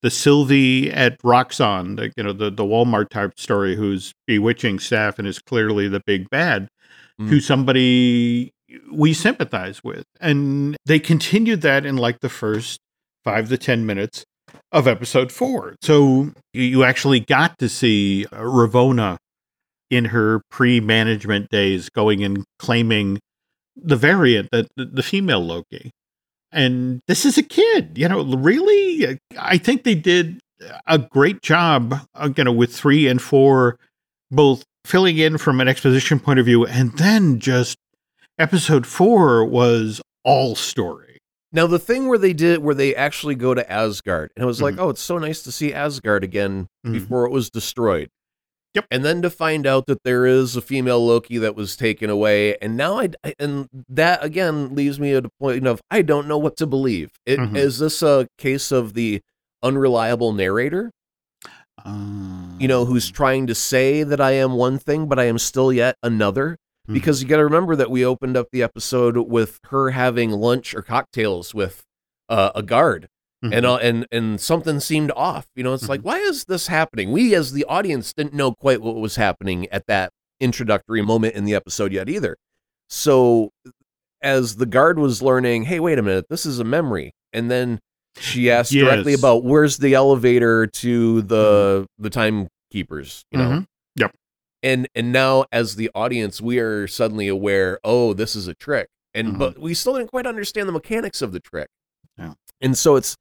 [0.07, 5.19] the Sylvie at Roxxon, the, you know, the, the Walmart type story who's bewitching staff
[5.19, 6.69] and is clearly the big bad,
[7.21, 7.29] mm.
[7.29, 8.53] to somebody
[8.93, 10.05] we sympathize with.
[10.21, 12.79] And they continued that in like the first
[13.25, 14.25] five to 10 minutes
[14.71, 15.75] of episode four.
[15.83, 19.17] So you actually got to see Ravonna
[19.91, 23.19] in her pre management days going and claiming
[23.75, 25.91] the variant, that the female Loki.
[26.57, 30.41] And this is a kid, you know, really, I think they did
[30.87, 33.79] a great job, uh, you know, with three and four,
[34.31, 37.77] both filling in from an exposition point of view, and then just
[38.39, 41.19] episode four was all story.
[41.53, 44.63] Now the thing where they did where they actually go to Asgard, and it was
[44.63, 44.85] like, mm-hmm.
[44.85, 46.93] oh, it's so nice to see Asgard again mm-hmm.
[46.93, 48.09] before it was destroyed.
[48.77, 48.87] Yep.
[48.91, 52.59] And then to find out that there is a female Loki that was taken away,
[52.59, 53.09] and now I
[53.39, 57.11] and that again leaves me at a point of I don't know what to believe.
[57.25, 57.57] It, mm-hmm.
[57.57, 59.23] Is this a case of the
[59.63, 60.93] unreliable narrator?
[62.59, 63.13] you know, who's um.
[63.13, 66.95] trying to say that I am one thing, but I am still yet another mm-hmm.
[66.95, 70.75] because you got to remember that we opened up the episode with her having lunch
[70.75, 71.83] or cocktails with
[72.29, 73.09] uh, a guard.
[73.45, 73.53] Mm-hmm.
[73.53, 75.47] And uh, and and something seemed off.
[75.55, 75.91] You know, it's mm-hmm.
[75.91, 77.13] like, why is this happening?
[77.13, 81.45] We, as the audience, didn't know quite what was happening at that introductory moment in
[81.45, 82.37] the episode yet either.
[82.89, 83.51] So,
[84.23, 87.79] as the guard was learning, hey, wait a minute, this is a memory, and then
[88.19, 88.85] she asked yes.
[88.85, 92.03] directly about where's the elevator to the mm-hmm.
[92.03, 93.25] the timekeepers.
[93.31, 93.63] You know, mm-hmm
[94.67, 98.89] and and now as the audience we are suddenly aware oh this is a trick
[99.15, 99.39] and mm-hmm.
[99.39, 101.69] but we still didn't quite understand the mechanics of the trick
[102.19, 102.35] yeah.
[102.61, 103.17] and so it's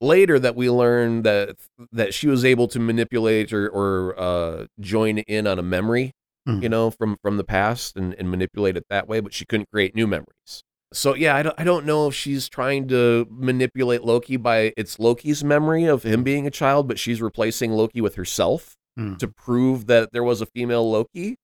[0.00, 1.56] later that we learn that
[1.92, 6.12] that she was able to manipulate or, or uh, join in on a memory
[6.48, 6.62] mm-hmm.
[6.62, 9.70] you know from from the past and, and manipulate it that way but she couldn't
[9.72, 14.02] create new memories So yeah, I don't I don't know if she's trying to manipulate
[14.04, 18.14] Loki by it's Loki's memory of him being a child, but she's replacing Loki with
[18.16, 19.16] herself Hmm.
[19.16, 21.36] to prove that there was a female Loki.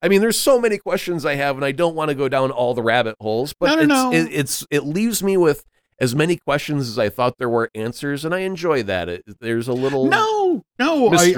[0.00, 2.52] I mean, there's so many questions I have, and I don't want to go down
[2.52, 4.12] all the rabbit holes, but No, no, it's, no.
[4.12, 5.64] It, it's it leaves me with
[6.00, 9.08] as many questions as I thought there were answers, and I enjoy that.
[9.08, 11.34] It, there's a little No, no, I.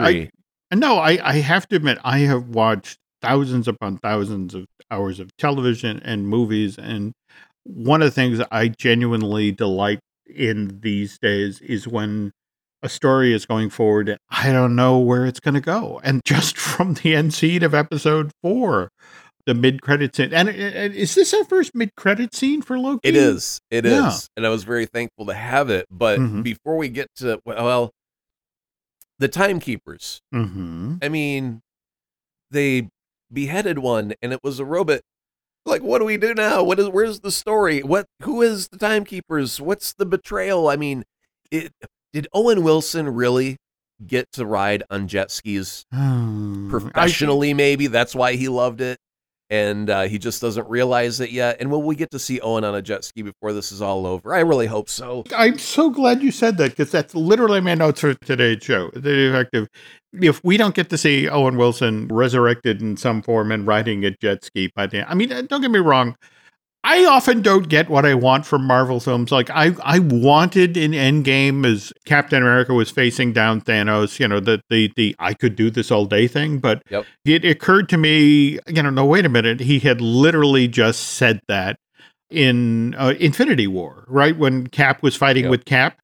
[0.71, 5.21] I no, I, I have to admit, I have watched thousands upon thousands of hours
[5.21, 7.13] of television and movies, and
[7.65, 12.33] one of the things I genuinely delight in these days is when
[12.83, 16.01] a story is going forward and I don't know where it's going to go.
[16.03, 18.91] And just from the end scene of episode four,
[19.47, 23.01] the mid credit scene, and, and is this our first mid credit scene for Loki?
[23.09, 23.61] It is.
[23.71, 23.93] It is.
[23.93, 24.17] Yeah.
[24.37, 25.87] And I was very thankful to have it.
[25.91, 26.43] But Mhm.
[26.43, 27.91] before we get to, well,
[29.19, 30.97] the timekeepers, Mm-hmm.
[31.03, 31.61] I mean,
[32.51, 32.89] they
[33.33, 35.01] beheaded one and it was a robot.
[35.65, 36.63] Like, what do we do now?
[36.65, 37.83] What is, where's the story?
[37.83, 39.61] What, who is the timekeepers?
[39.61, 40.69] What's the betrayal?
[40.69, 41.05] I mean,
[41.53, 41.73] it,
[42.13, 43.57] did Owen Wilson really
[44.05, 45.85] get to ride on jet skis
[46.69, 47.55] professionally?
[47.55, 48.99] maybe that's why he loved it.
[49.53, 51.59] And uh, he just doesn't realize it yet.
[51.61, 54.07] And will we get to see Owen on a jet ski before this is all
[54.07, 54.35] over?
[54.35, 55.25] I really hope so.
[55.37, 58.91] I'm so glad you said that because that's literally my notes for today's show.
[58.95, 59.69] The effect of
[60.15, 64.13] if we don't get to see Owen Wilson resurrected in some form and riding a
[64.13, 66.17] jet ski by the I mean, uh, don't get me wrong.
[66.85, 69.31] I often don't get what I want from Marvel films.
[69.31, 74.41] Like I, I wanted in Endgame as Captain America was facing down Thanos, you know,
[74.41, 76.59] the the the I could do this all day thing.
[76.59, 77.07] But Yep.
[77.25, 79.61] it occurred to me, you know, no, wait a minute.
[79.61, 81.77] He had literally just said that
[82.31, 84.37] in uh, Infinity War, right?
[84.37, 85.51] When Cap was fighting Yep.
[85.51, 85.99] with Cap.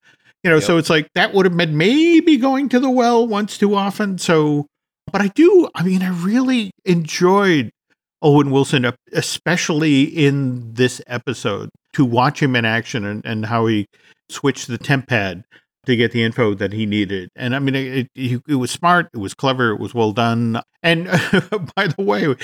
[0.45, 3.59] You know, so it's like that would have been maybe going to the well once
[3.59, 4.19] too often.
[4.19, 4.67] So,
[5.11, 7.73] but I do, I mean, I really enjoyed
[8.23, 13.87] Owen Wilson, especially in this episode, to watch him in action and, and how he
[14.29, 15.45] switched the temp pad
[15.87, 17.31] to get the info that he needed.
[17.35, 20.61] And I mean, it, it, it was smart, it was clever, it was well done.
[20.83, 21.05] And
[21.77, 22.35] by the way,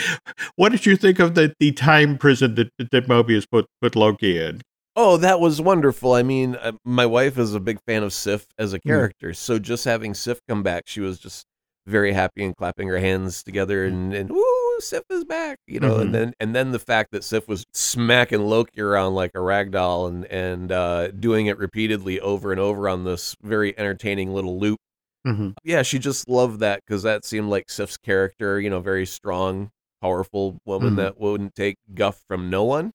[0.56, 4.38] what did you think of the, the time prison that, that Mobius put, put Loki
[4.42, 4.62] in?
[4.96, 6.14] Oh, that was wonderful.
[6.14, 8.76] I mean, uh, my wife is a big fan of Sif as Hmm.
[8.76, 9.34] a character.
[9.34, 11.44] So just having Sif come back, she was just
[11.87, 14.40] very happy and clapping her hands together and, and woo,
[14.80, 16.00] Sif is back, you know, Mhm.
[16.00, 19.70] and then and then the fact that Sif was smacking Loki around like a rag
[19.70, 24.58] doll and and uh, doing it repeatedly over and over on this very entertaining little
[24.58, 24.78] loop.
[25.26, 25.50] Mm-hmm.
[25.64, 29.70] Yeah, she just loved that because that seemed like Sif's character, you know, very strong,
[30.02, 30.96] powerful woman Mhm.
[30.96, 32.90] that wouldn't take guff from no one.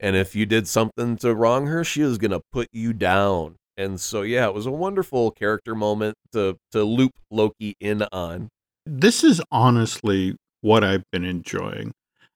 [0.00, 3.54] And if you did something to wrong her, she was gonna put you down.
[3.76, 8.48] And so yeah, it was a wonderful character moment to to loop Loki in on.
[8.84, 11.92] this is honestly what I've been enjoying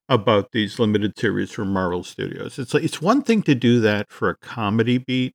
[0.07, 2.59] about these limited series from Marvel Studios.
[2.59, 5.33] It's like it's one thing to do that for a comedy beat,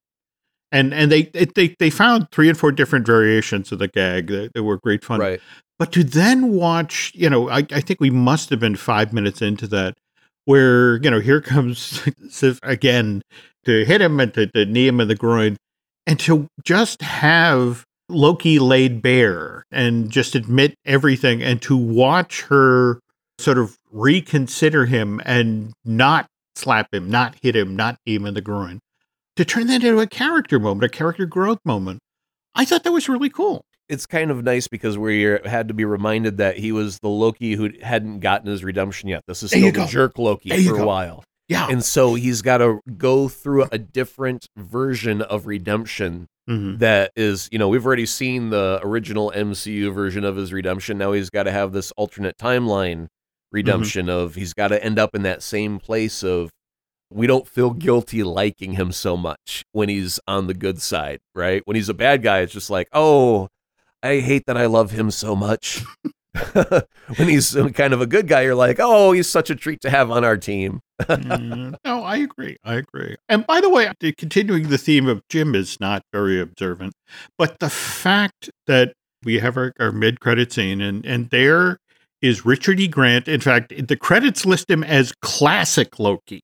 [0.70, 4.28] and and they it, they they found three and four different variations of the gag
[4.28, 5.20] that, that were great fun.
[5.20, 5.40] Right.
[5.78, 9.40] But to then watch, you know, I, I think we must have been five minutes
[9.40, 9.96] into that,
[10.44, 13.22] where you know here comes Sif again
[13.64, 15.56] to hit him and to, to knee him in the groin,
[16.06, 23.00] and to just have Loki laid bare and just admit everything, and to watch her
[23.38, 28.40] sort of reconsider him and not slap him, not hit him, not him in the
[28.40, 28.80] groin,
[29.36, 32.00] to turn that into a character moment, a character growth moment.
[32.54, 33.64] I thought that was really cool.
[33.88, 37.54] It's kind of nice because we had to be reminded that he was the Loki
[37.54, 39.22] who hadn't gotten his redemption yet.
[39.26, 39.86] This is still the go.
[39.86, 41.24] jerk Loki There for a while.
[41.48, 41.66] Yeah.
[41.68, 46.78] And so he's got to go through a different version of redemption Mhm.
[46.80, 50.98] that is, you know, we've already seen the original MCU version of his redemption.
[50.98, 53.06] Now he's got to have this alternate timeline
[53.52, 56.50] redemption of he's got to end up in that same place of
[57.12, 61.62] we don't feel guilty liking him so much when he's on the good side, right?
[61.64, 63.48] When he's a bad guy, it's just like, oh,
[64.02, 65.82] I hate that I love him so much.
[67.16, 69.90] when he's kind of a good guy, you're like, oh, he's such a treat to
[69.90, 70.80] have on our team.
[71.00, 72.56] Mm, no, I agree.
[72.64, 73.16] I agree.
[73.28, 76.92] And by the way, continuing the theme of Jim is not very observant,
[77.36, 78.92] but the fact that
[79.24, 81.78] we have our, our mid-credit scene, and and there
[82.22, 82.88] is Richard E.
[82.88, 83.28] Grant.
[83.28, 86.42] In fact, the credits list him as classic Loki.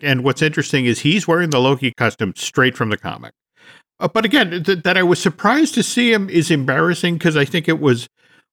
[0.00, 3.32] And what's interesting is he's wearing the Loki costume straight from the comic.
[4.00, 7.44] Uh, but again, th- that I was surprised to see him is embarrassing because I
[7.44, 8.08] think it was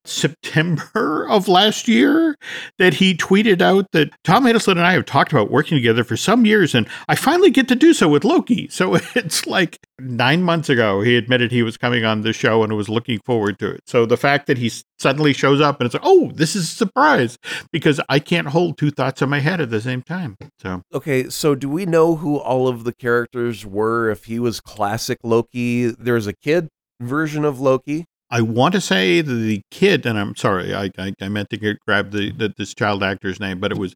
[0.06, 2.36] September of last year
[2.78, 6.18] that he tweeted out that Tom Hiddleston and I have talked about working together for
[6.18, 8.70] some years, and I finally get to do so with Loki.
[8.80, 12.78] So it's like nine months ago he admitted he was coming on the show and
[12.78, 13.82] was looking forward to it.
[13.88, 16.76] So the fact that he suddenly shows up and it's like, oh, this is a
[16.76, 17.38] surprise
[17.74, 20.38] because I can't hold two thoughts in my head at the same time.
[20.62, 24.10] So Okay, so do we know who all of the characters were?
[24.10, 26.70] If he was classic Loki, there's a kid
[27.02, 28.06] version of Loki.
[28.32, 31.80] I want to say the kid, and I'm sorry, I I, I meant to get,
[31.88, 33.95] grab the, the this child actor's name, but it was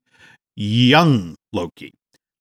[0.56, 1.94] young Loki.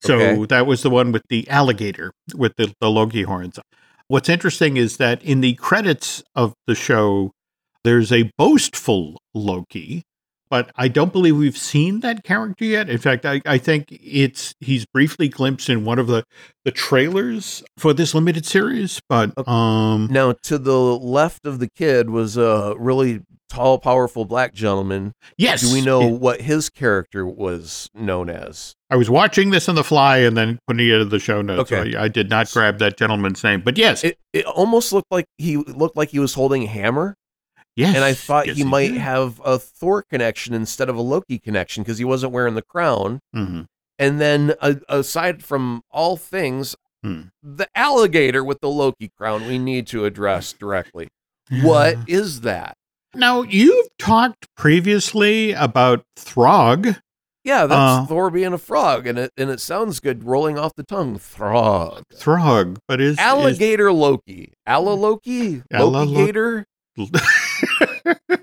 [0.03, 0.47] So Okay.
[0.47, 3.59] that was the one with the alligator with the, the Loki horns.
[4.09, 7.31] What's interesting is that in the credits of the show,
[7.85, 10.03] there's a boastful Loki,
[10.53, 12.91] but I don't believe we've seen that character yet.
[12.91, 16.25] In fact, I, I think it's he's briefly glimpsed in one of the,
[16.67, 22.11] the trailers for this limited series, but um Now, to the left of the kid
[22.11, 25.13] was a really tall, powerful black gentleman.
[25.39, 25.63] yes.
[25.63, 28.75] Do we know it- what his character was known as?
[28.91, 31.73] I was watching this on the fly and then putting it in the show notes.
[31.73, 31.93] Okay.
[31.93, 35.11] So I, I did not grab that gentleman's name, but yes, It it almost looked
[35.11, 37.15] like he looked like he was holding a hammer,
[37.77, 38.99] yes, and I thought yes, he might did.
[38.99, 43.21] have a Thor connection instead of a Loki connection because he wasn't wearing the crown.
[43.35, 43.67] Mhm.
[43.99, 47.23] And then, uh, aside from all things, Hmm.
[47.43, 51.09] the alligator with the Loki crown we need to address directly.
[51.63, 52.17] What Yeah.
[52.21, 52.77] is that?
[53.15, 56.97] Now you've talked previously about Throg.
[57.45, 60.75] Yeah, that's Uh, Thor being a frog, and it and it sounds good rolling off
[60.77, 61.19] the tongue.
[61.19, 62.05] Throg.
[62.15, 64.53] Throg, but is is- Alligator Loki.
[64.67, 65.63] Alla Loki?
[65.75, 66.65] Alla Loki
[66.97, 67.07] Lo-?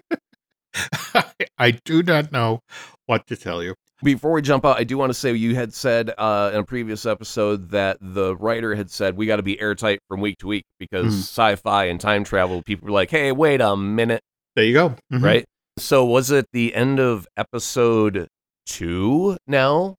[1.58, 2.62] I do not know
[3.06, 3.76] what to tell you.
[4.02, 6.64] Before we jump out, I do want to say you had said uh, in a
[6.64, 10.48] previous episode that the writer had said we got to be airtight from week to
[10.48, 11.20] week because Mhm.
[11.20, 14.22] sci-fi and time travel people were like, "Hey, wait a minute,"
[14.56, 14.96] There you go.
[15.12, 15.22] Mhm.
[15.24, 15.46] right?
[15.78, 18.30] So was it the end of episode
[18.66, 19.96] two now,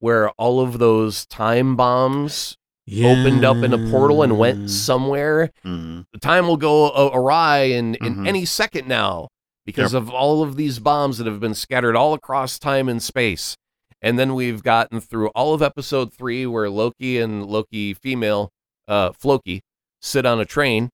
[0.00, 2.56] where all of those time bombs
[2.98, 5.50] opened up in a portal and went somewhere?
[5.64, 6.04] Mhm.
[6.12, 8.28] The time will go awry in, in Mhm.
[8.28, 9.28] any second now
[9.64, 13.56] because of all of these bombs that have been scattered all across time and space.
[14.02, 18.50] And then we've gotten through all of episode three where Loki and Loki female,
[18.88, 19.60] uh, Floki,
[20.00, 20.88] sit on a train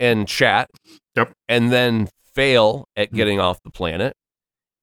[0.00, 0.68] and chat.
[1.14, 1.32] Yep.
[1.48, 3.16] And then fail at Hmm.
[3.16, 4.14] getting off the planet.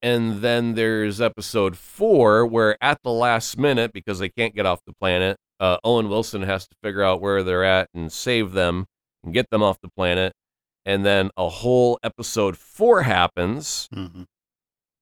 [0.01, 4.79] And then there's episode four where at the last minute, because they can't get off
[4.85, 8.85] the planet, uh, Owen Wilson has to figure out where they're at and save them
[9.23, 10.33] and get them off the planet.
[10.85, 13.87] And then a whole episode four happens.
[13.93, 14.25] Mhm.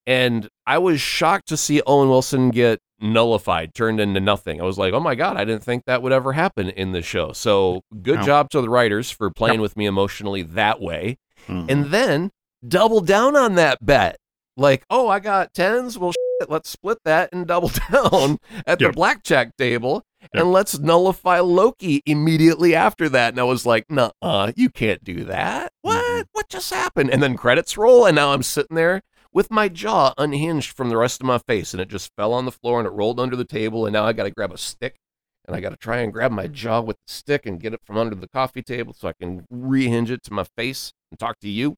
[0.07, 4.61] And I was shocked to see Owen Wilson get nullified, turned into nothing.
[4.61, 7.01] I was like, oh my God, I didn't think that would ever happen in the
[7.01, 7.31] show.
[7.33, 8.25] So good No.
[8.25, 11.17] job to the writers for playing with me emotionally that way.
[11.47, 11.69] Mhm.
[11.71, 12.31] And then
[12.67, 14.17] double down on that bet.
[14.57, 15.97] Like, oh, I got tens.
[15.97, 18.37] Well, shit, let's split that and double down
[18.67, 20.03] at the blackjack table.
[20.33, 23.33] And let's nullify Loki immediately after that.
[23.33, 25.71] And I was like, nah, you can't do that.
[25.81, 26.03] What?
[26.03, 26.25] Mhm.
[26.31, 27.09] What just happened?
[27.09, 28.05] And then credits roll.
[28.05, 29.01] And now I'm sitting there
[29.33, 31.73] with my jaw unhinged from the rest of my face.
[31.73, 33.85] And it just fell on the floor and it rolled under the table.
[33.85, 34.97] And now I got to grab a stick
[35.45, 37.81] and I got to try and grab my jaw with the stick and get it
[37.83, 41.39] from under the coffee table so I can rehinge it to my face and talk
[41.39, 41.75] to you.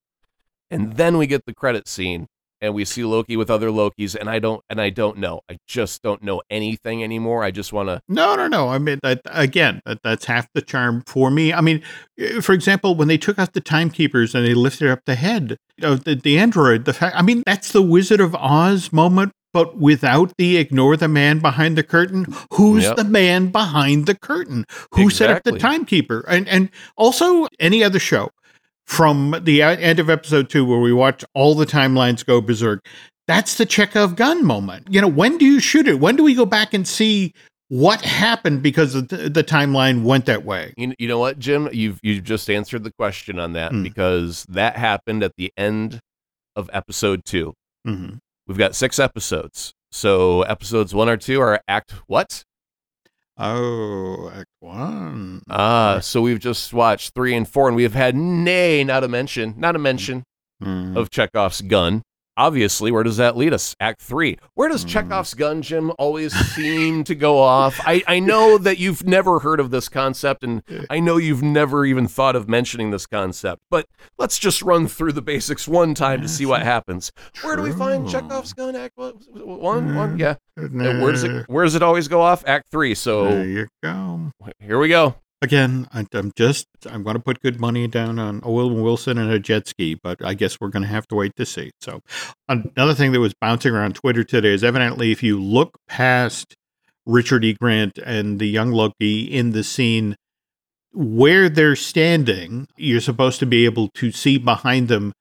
[0.69, 2.27] And then we get the credit scene
[2.63, 5.41] and we see Loki with other Lokis and I don't and I don't know.
[5.49, 7.43] I just don't know anything anymore.
[7.43, 8.69] I just want to No, no, no.
[8.69, 11.51] I mean, that again, that, that's half the charm for me.
[11.53, 11.83] I mean,
[12.17, 15.57] eh, for example, when they took out the timekeepers and they lifted up the head
[15.81, 19.77] of the, the android, the fact, I mean, that's the Wizard of Oz moment, but
[19.77, 22.25] without the ignore the man behind the curtain.
[22.53, 22.95] Who's Yep.
[22.95, 24.65] the man behind the curtain?
[24.95, 26.23] Who set up the timekeeper?
[26.29, 28.29] And and also any other show
[28.87, 32.81] from the end of episode two where we watch all the timelines go berserk.
[33.27, 34.87] That's the Chekhov gun moment.
[34.89, 35.99] You know, when do you shoot it?
[35.99, 37.33] When do we go back and see
[37.69, 40.73] what happened because the, the timeline went that way?
[40.77, 41.69] you, you know what, Jim?
[41.71, 43.81] You've you've just answered the question on that Hmm.
[43.83, 45.99] because that happened at the end
[46.55, 47.53] of episode 2.
[47.85, 48.09] hmm
[48.45, 49.71] We've got 6 episodes.
[49.91, 52.43] So episodes 1 or 2 are act what?
[53.37, 55.41] Oh, Act One.
[55.49, 59.07] Ah, so we've just watched 3 and 4 and we have had nay not a
[59.07, 60.23] mention, not a mention
[60.63, 60.95] Mhm.
[60.95, 62.03] of Chekhov's gun.
[62.35, 63.75] Obviously, where does that lead us?
[63.79, 64.37] Act three.
[64.55, 64.89] Where does Hmm.
[64.89, 67.79] Chekhov's gun, Jim, always seem to go off?
[67.85, 71.85] I, I know that you've never heard of this concept, and I know you've never
[71.85, 73.85] even thought of mentioning this concept, but
[74.17, 77.11] let's just run through the basics one time to see what happens.
[77.43, 78.75] Where do we find Chekhov's gun?
[78.75, 79.15] Act what,
[79.45, 79.95] one?
[79.95, 80.11] One?
[80.13, 80.19] Hmm.
[80.19, 80.35] Yeah.
[80.55, 82.43] Where does it where does it always go off?
[82.47, 82.89] Act three.
[82.89, 84.31] There So you go.
[84.59, 85.15] here we go.
[85.43, 89.29] Again, I, I'm just I'm going to put good money down on Owen Wilson and
[89.29, 91.71] a jet ski, but I guess we're going to have to wait to see.
[91.81, 92.01] So,
[92.47, 96.55] another thing that was bouncing around Twitter today is evidently if you look past
[97.05, 97.53] Richard E.
[97.53, 100.15] Grant and the young Loki in the scene
[100.93, 105.13] where they're standing, you're supposed to be able to see behind them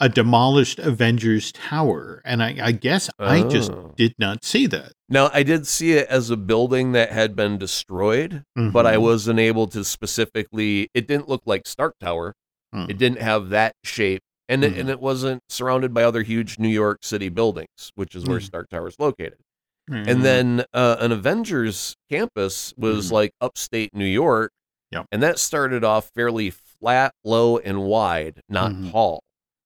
[0.00, 2.20] a demolished Avengers Tower.
[2.24, 3.92] And I, I guess I just Oh.
[3.96, 4.92] did not see that.
[5.08, 9.02] Now, I did see it as a building that had been destroyed, but I Mhm.
[9.02, 10.88] wasn't able to specifically.
[10.94, 12.34] It didn't look like Stark Tower.
[12.72, 12.86] Hmm.
[12.90, 14.80] It didn't have that shape, and it, Mhm.
[14.80, 18.44] and it wasn't surrounded by other huge New York City buildings, which is where Mhm.
[18.46, 19.38] Stark Tower is located.
[19.90, 24.52] And then uh, an Avengers campus was like upstate New York,
[24.92, 25.06] Yep.
[25.10, 28.90] and that started off fairly flat, low, and wide, not Mhm.
[28.92, 29.22] tall.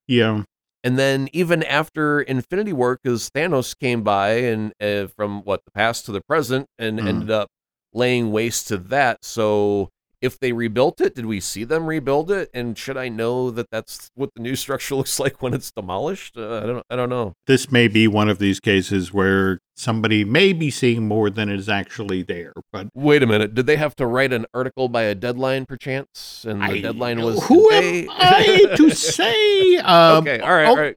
[0.06, 0.42] Yeah.
[0.84, 5.70] And then even after Infinity War, because Thanos came by and uh, from what the
[5.70, 7.06] past to the present, and Mhm.
[7.08, 7.48] ended up
[7.92, 9.24] laying waste to that.
[9.24, 9.90] So
[10.22, 12.48] if they rebuilt it, did we see them rebuild it?
[12.54, 16.36] And should I know that that's what the new structure looks like when it's demolished?
[16.38, 16.86] Uh, I don't.
[16.90, 17.34] I don't know.
[17.46, 21.68] This may be one of these cases where somebody may be seeing more than is
[21.68, 23.54] actually there, but Wait a minute.
[23.54, 26.44] Did they have to write an article by a deadline, perchance?
[26.48, 28.02] And the I- deadline was who today?
[28.04, 29.76] am I to say?
[29.78, 30.38] Uh, okay.
[30.40, 30.64] All right.
[30.64, 30.96] al- All right.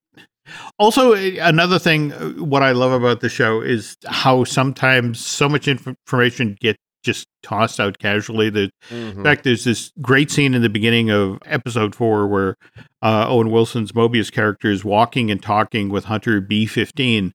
[0.78, 5.50] Also, uh, another thing, uh, what I love about the show is how sometimes so
[5.50, 8.50] much inf- information gets just tossed out casually.
[8.50, 9.18] That Mhm.
[9.18, 12.56] in fact, there's this great scene in the beginning of episode four where
[13.02, 17.32] uh, Owen Wilson's Mobius character is walking and talking with Hunter B15,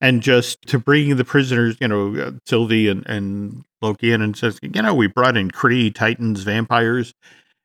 [0.00, 4.36] and just to bring the prisoners, you know, uh, Sylvie and, and Loki in and
[4.36, 7.14] says, you know, we brought in Kree, Titans, vampires.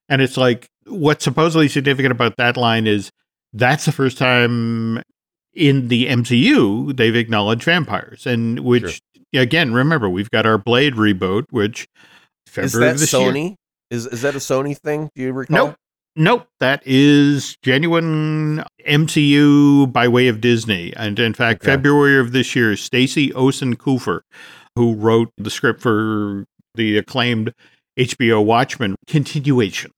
[0.08, 3.12] And it's like, what's supposedly significant about that line is
[3.54, 5.02] that's the first time
[5.54, 8.26] in the MCU they've acknowledged vampires.
[8.26, 9.02] And which,
[9.34, 11.88] again, remember, we've got our Blade reboot, which
[12.48, 13.32] February Is that of this year.
[13.32, 13.56] Sony?
[13.92, 15.10] Is is that a Sony thing?
[15.16, 15.68] Do you recall?
[15.68, 15.76] Nope.
[16.16, 20.94] Nope, that is genuine MCU by way of Disney.
[20.98, 21.72] And in fact, Okay.
[21.74, 24.22] February of this year, Stacy Osei-Kuffour,
[24.76, 27.54] who wrote the script for the acclaimed
[27.98, 29.92] HBO Watchmen continuation.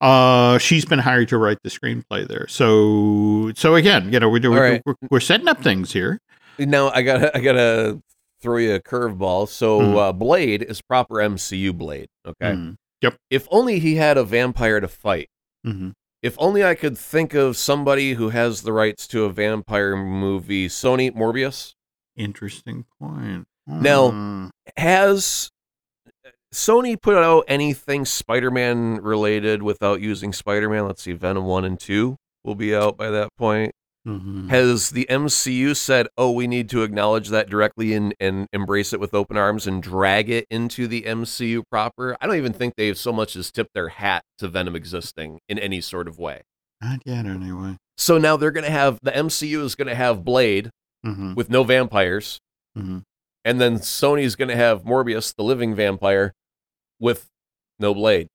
[0.00, 2.46] Uh, she's been hired to write the screenplay there.
[2.46, 4.82] So, so again, you know, we're All right.
[4.86, 6.20] we're, we're setting up things here.
[6.58, 8.00] Now I gotta I gotta
[8.44, 9.48] throw you a curveball.
[9.48, 9.96] So Mhm.
[9.96, 12.08] uh, Blade is proper MCU Blade.
[12.26, 12.52] Okay.
[12.52, 12.76] Mhm.
[13.30, 15.28] If only he had a vampire to fight.
[15.66, 15.92] Mhm.
[16.22, 20.68] If only I could think of somebody who has the rights to a vampire movie.
[20.68, 21.72] Sony Morbius
[22.16, 23.46] Interesting point.
[23.66, 24.48] Now- Hmm.
[24.76, 25.50] has
[26.52, 30.86] Sony put out anything Spider-Man related without using Spider-Man?
[30.86, 33.72] Let's see, Venom one and two will be out by that point.
[34.06, 34.50] Mhm.
[34.50, 39.00] Has the MCU said, "Oh, we need to acknowledge that directly and, and embrace it
[39.00, 42.14] with open arms and drag it into the MCU proper"?
[42.20, 45.58] I don't even think they've so much as tipped their hat to Venom existing in
[45.58, 46.42] any sort of way.
[46.82, 47.76] Not yet, anyway.
[47.96, 50.70] So now they're going to have the MCU is going to have Blade
[51.06, 51.34] Mhm.
[51.34, 52.40] with no vampires,
[52.76, 53.04] Mhm.
[53.44, 56.34] and then Sony's going to have Morbius, the living vampire,
[57.00, 57.30] with
[57.78, 58.28] no Blade.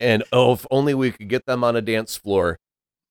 [0.00, 2.58] And oh, if only we could get them on a dance floor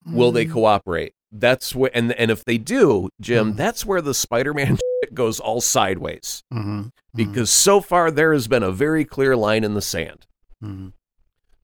[0.05, 0.51] will they Mm.
[0.51, 3.57] cooperate that's where and and if they do jim Mhm.
[3.57, 6.91] that's where the spider-man shit goes all sideways Mhm.
[7.15, 10.27] because so far there has been a very clear line in the sand
[10.63, 10.93] Mhm.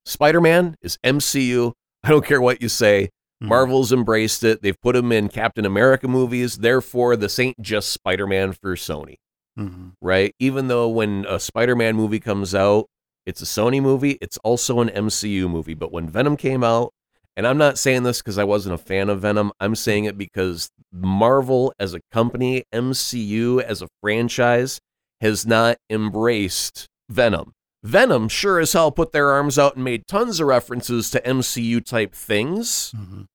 [0.05, 3.09] spider-man is mcu i don't care what you say
[3.43, 3.47] Mhm.
[3.47, 8.53] marvel's embraced it they've put him in captain america movies therefore this ain't just spider-man
[8.53, 9.15] for sony
[9.57, 9.93] Mhm.
[10.01, 12.87] right even though when a spider-man movie comes out
[13.25, 16.91] it's a sony movie it's also an mcu movie but when venom came out
[17.37, 20.17] and i'm not saying this because i wasn't a fan of venom i'm saying it
[20.17, 24.79] because marvel as a company mcu as a franchise
[25.21, 27.51] has not embraced venom
[27.83, 31.83] venom sure as hell put their arms out and made tons of references to mcu
[31.85, 33.25] type things Mhm.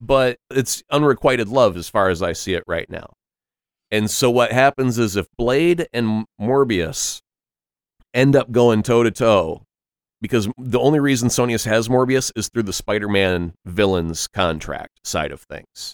[0.00, 3.12] but it's unrequited love as far as I see it right now.
[3.90, 7.20] And so what happens is if Blade and Morbius
[8.12, 9.62] end up going toe to toe,
[10.24, 15.42] because the only reason Sony has Morbius is through the Spider-Man villains contract side of
[15.42, 15.92] things.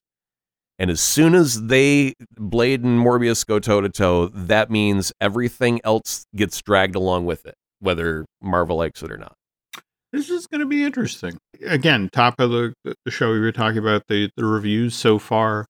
[0.79, 5.81] And as soon as they Blade and Morbius go toe to toe, that means everything
[5.83, 9.35] else gets dragged along with it, whether Marvel likes it or not.
[10.13, 11.37] This is going to be interesting.
[11.67, 15.67] Again, top of the, the show, we were talking about the, the reviews so far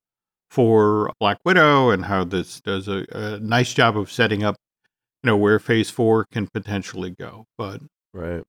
[0.50, 4.56] for Black Widow and how this does a, a nice job of setting up,
[5.22, 7.46] you know, where Phase Four can potentially go.
[7.56, 7.80] But
[8.12, 8.42] Right.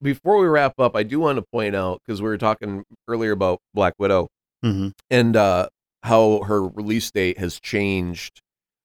[0.00, 3.32] Before we wrap up, I do want to point out because we were talking earlier
[3.32, 4.28] about Black Widow
[4.64, 4.92] Mhm.
[5.10, 5.68] and uh,
[6.02, 8.40] how her release date has changed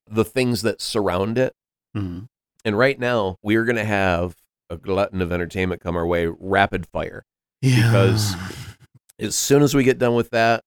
[0.06, 1.54] the things that surround it.
[1.96, 2.28] Mhm.
[2.64, 4.36] And right now, we are going to have
[4.70, 7.24] a glutton of entertainment come our way, rapid fire.
[7.62, 7.88] Yeah.
[7.88, 8.36] Because
[9.20, 10.64] As soon as we get done with that,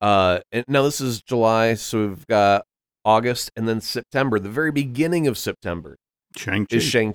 [0.00, 2.64] uh, and now this is July, so we've got
[3.04, 4.38] August and then September.
[4.38, 5.96] The very beginning of September
[6.36, 6.76] Shang-Chi.
[6.76, 7.12] is Shang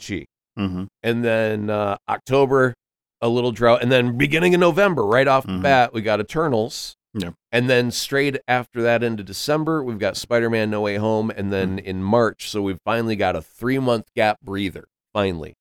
[0.57, 2.73] Chi, hmm and then uh, October
[3.21, 5.61] a little drought, and then beginning of November, right off the Mhm.
[5.63, 6.95] bat, we got Eternals.
[7.13, 7.31] Yeah.
[7.51, 11.31] And then straight after that into December, we've got Spider Man No Way Home.
[11.31, 14.87] And then in March, so we've finally got a three month gap breather.
[15.13, 15.55] Finally.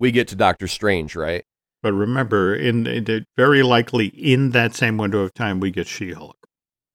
[0.00, 1.44] We get to Doctor Strange, right?
[1.82, 6.36] But remember, in, in very likely in that same window of time, we get She-Hulk.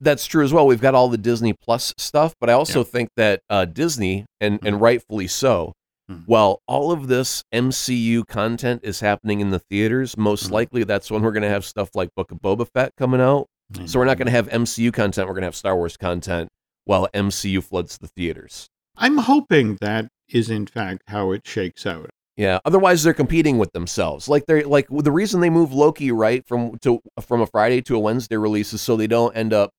[0.02, 0.66] That's true as well.
[0.68, 4.60] We've got all the Disney Plus stuff, but I also think that uh, Disney, and,
[4.64, 5.74] and rightfully so,
[6.10, 6.24] Mhm.
[6.26, 10.52] while all of this MCU content is happening in the theaters, most Mhm.
[10.52, 13.48] likely that's when we're going to have stuff like Book of Boba Fett coming out.
[13.86, 15.28] So we're not going to have MCU content.
[15.28, 16.50] We're going to have Star Wars content
[16.86, 18.68] while MCU floods the theaters.
[18.98, 22.10] I'm hoping that is in fact how it shakes out.
[22.36, 22.60] Yeah.
[22.66, 24.28] Otherwise, they're competing with themselves.
[24.28, 27.96] Like they're like the reason they move Loki right from to from a Friday to
[27.96, 29.70] a Wednesday release is so they don't end up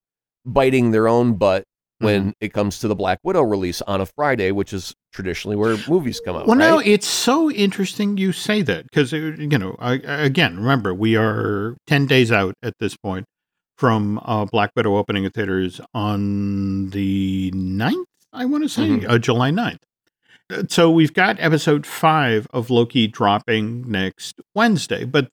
[0.47, 1.65] biting their own butt
[2.01, 2.31] when Mm-hmm.
[2.41, 6.21] it comes to the Black Widow release on a Friday, which is traditionally where movies
[6.25, 6.47] come out.
[6.47, 6.69] Well, right?
[6.69, 11.77] now it's so interesting you say that because you know, I, again, remember we are
[11.87, 13.27] ten days out at this point
[13.79, 19.09] from uh, Black Widow opening in theaters on the 9th, I want to say, Mhm.
[19.09, 19.79] uh, July 9th.
[20.53, 25.29] Uh, So we've got episode five of Loki dropping next Wednesday, but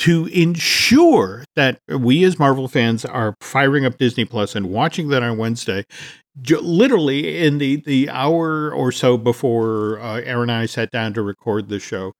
[0.00, 5.22] to ensure that we as Marvel fans are firing up Disney Plus and watching that
[5.22, 5.84] on Wednesday,
[6.48, 11.22] literally in the the hour or so before uh, Aaron and I sat down to
[11.22, 12.12] record the show,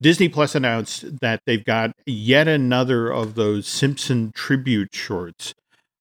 [0.00, 5.54] Disney Plus announced that they've got yet another of those Simpson tribute shorts.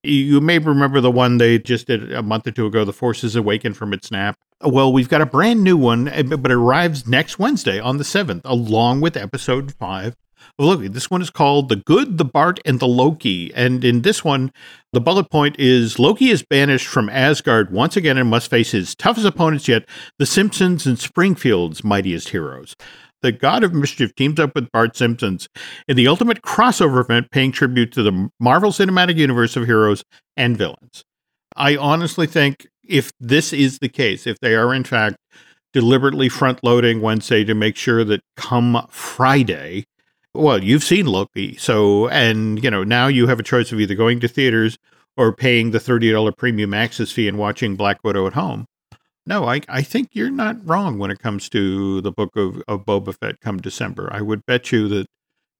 [0.03, 3.31] You- may remember the one they just did a month or two ago, The Forces
[3.31, 4.37] is Awakened from its nap.
[4.63, 8.03] Well, we've got a brand new one, eh, but it arrives next Wednesday on the
[8.03, 10.15] 7th, along with episode 5 of
[10.57, 10.87] Loki.
[10.87, 13.53] This one is called The Good, the Bart, and the Loki.
[13.53, 14.51] And in this one,
[14.93, 18.95] the bullet point is Loki is banished from Asgard once again and must face his
[18.95, 19.87] toughest opponents yet,
[20.17, 22.75] the Simpsons and Springfield's mightiest heroes.
[23.21, 25.47] The God of Mischief teams up with Bart Simpsons
[25.87, 30.03] in the ultimate crossover event paying tribute to the Marvel Cinematic Universe of heroes
[30.37, 31.03] and villains.
[31.55, 35.17] I honestly think if this is the case, if they are in fact
[35.73, 39.85] deliberately front loading Wednesday to make sure that come Friday,
[40.35, 41.55] well, you've seen Loki.
[41.57, 44.77] So, and, you know, now you have a choice of either going to theaters
[45.17, 48.65] or paying the $30 premium access fee and watching Black Widow at home.
[49.25, 52.85] No, I, I think you're not wrong when it comes to the book of, of
[52.85, 54.07] Boba Fett come December.
[54.11, 55.07] I would bet you that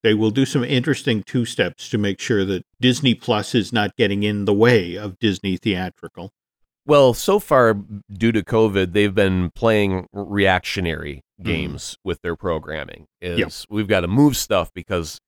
[0.03, 3.95] they will do some interesting two steps to make sure that Disney Plus is not
[3.95, 6.31] getting in the way of Disney theatrical.
[6.87, 7.75] Well, so far,
[8.11, 11.49] due to COVID, they've been playing reactionary Mm-hmm.
[11.51, 13.07] games with their programming.
[13.19, 15.19] Is we've got to move stuff because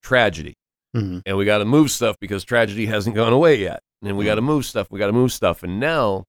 [0.00, 0.54] tragedy,
[0.94, 1.22] Mhm.
[1.26, 4.36] and we got to move stuff because tragedy hasn't gone away yet, and we got
[4.36, 4.46] to Mm-hmm.
[4.46, 4.86] move stuff.
[4.92, 6.22] We got to move stuff, and now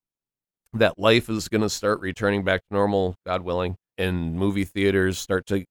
[0.72, 5.18] that life is going to start returning back to normal, God willing, and movie theaters
[5.20, 5.64] start to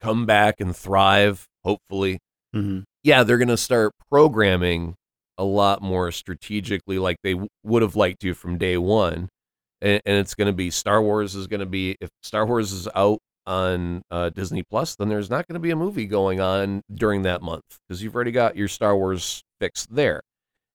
[0.00, 1.46] come back and thrive.
[1.64, 2.18] Hopefully,
[2.56, 2.82] Mhm.
[3.04, 4.96] yeah, they're going to start programming
[5.40, 9.30] a lot more strategically, like they w- would have liked to from day one.
[9.80, 12.72] And, and it's going to be Star Wars is going to be if Star Wars
[12.72, 16.40] is out on uh, Disney Plus, then there's not going to be a movie going
[16.40, 20.20] on during that month because you've already got your Star Wars fix there.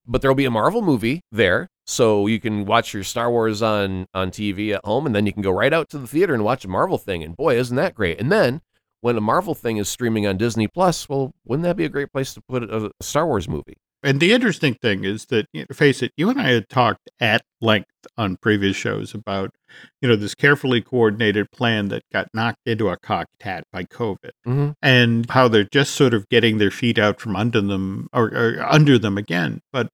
[0.08, 4.08] But there'll be a Marvel movie there, so you can watch your Star Wars on
[4.14, 6.44] on TV at home, and then you can go right out to the theater and
[6.44, 7.24] watch a Marvel thing.
[7.24, 8.20] And boy, isn't that great!
[8.20, 8.62] And then
[9.02, 12.12] when a Marvel thing is streaming on Disney Plus, well, wouldn't that be a great
[12.12, 13.78] place to put a, a Star Wars movie?
[14.06, 17.10] And the interesting thing is that, you know, face it, you and I had talked
[17.20, 19.50] at length on previous shows about,
[20.00, 24.30] you know, this carefully coordinated plan that got knocked into a cocked hat by COVID
[24.48, 24.70] Mm-hmm.
[24.84, 28.64] and how they're just sort of getting their feet out from under them or, or
[28.70, 29.60] under them again.
[29.74, 29.90] But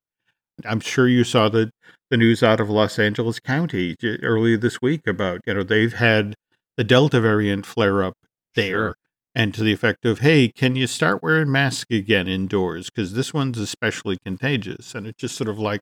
[0.66, 1.72] I'm sure you saw the,
[2.10, 6.36] the news out of Los Angeles County earlier this week about, you know, they've had
[6.76, 8.16] the Delta variant flare up
[8.56, 8.70] there.
[8.88, 8.96] Sure.
[9.34, 12.90] And to the effect of, hey, can you start wearing masks again indoors?
[12.90, 14.94] Because this one's especially contagious.
[14.94, 15.80] And it's just sort of like,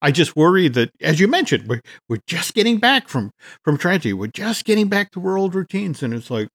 [0.00, 3.32] I just worry that, as you mentioned, we're, we're just getting back from,
[3.62, 4.14] from tragedy.
[4.14, 6.02] We're just getting back to our old routines.
[6.02, 6.48] And it's like,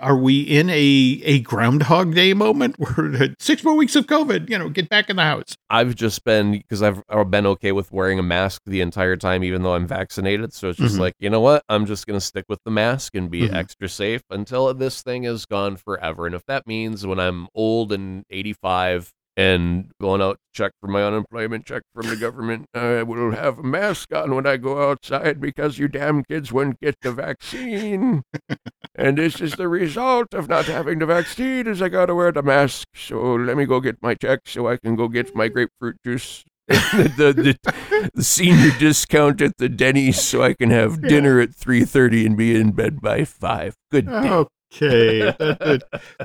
[0.00, 4.58] are we in a, a Groundhog Day moment where six more weeks of COVID, you
[4.58, 5.56] know, get back in the house?
[5.70, 9.42] I've just been because I've I've been okay with wearing a mask the entire time,
[9.44, 10.52] even though I'm vaccinated.
[10.52, 11.00] So it's just Mhm.
[11.00, 13.54] like you know what, I'm just gonna stick with the mask and be Mhm.
[13.54, 16.26] extra safe until this thing is gone forever.
[16.26, 20.86] And if that means when I'm old and 85, and going out to check for
[20.86, 22.66] my unemployment check from the government.
[22.74, 26.80] I will have a mask on when I go outside because you damn kids wouldn't
[26.80, 28.22] get the vaccine.
[28.94, 32.42] and this is the result of not having the vaccine is I gotta wear the
[32.42, 32.88] mask.
[32.94, 36.44] So let me go get my check so I can go get my grapefruit juice.
[36.68, 42.26] the, the, the, senior discount at the Denny's so I can have dinner at 3.30
[42.26, 43.76] and be in bed by 5.
[43.92, 44.48] Good oh, day.
[44.80, 45.78] Okay.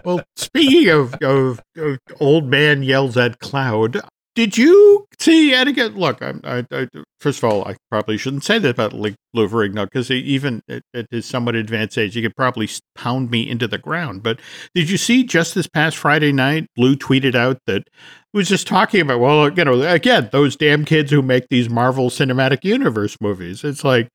[0.06, 4.02] well, speaking of, of, of, old man yells at cloud,
[4.36, 5.96] did you see Etiquette?
[5.96, 6.88] Look, I, I, I,
[7.22, 9.14] first of all, I probably shouldn't say that about Lou
[9.48, 13.68] Ferrigno because even at, at, his somewhat advanced age, he could probably pound me into
[13.68, 14.24] the ground.
[14.24, 14.40] But
[14.74, 17.88] did you see just this past Friday night, Lou tweeted out that
[18.32, 21.70] he was just talking about, well, you know, again, those damn kids who make these
[21.70, 23.66] Marvel Cinematic Universe movies.
[23.66, 24.08] It's like,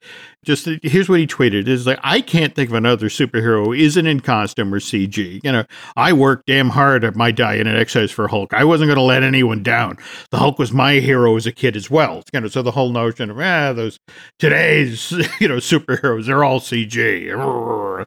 [0.43, 4.07] just here's what he tweeted: is like, I can't think of another superhero who isn't
[4.07, 5.41] in costume or CG.
[5.45, 5.65] You know,
[5.97, 8.55] I worked damn hard at my diet and exercise for Hulk.
[8.55, 9.99] I wasn't going to let anyone down.
[10.31, 12.23] The Hulk was my hero as a kid as well.
[12.33, 13.99] You know, so the whole notion of ah, those
[14.39, 18.07] today's you know superheroes, they're all CG.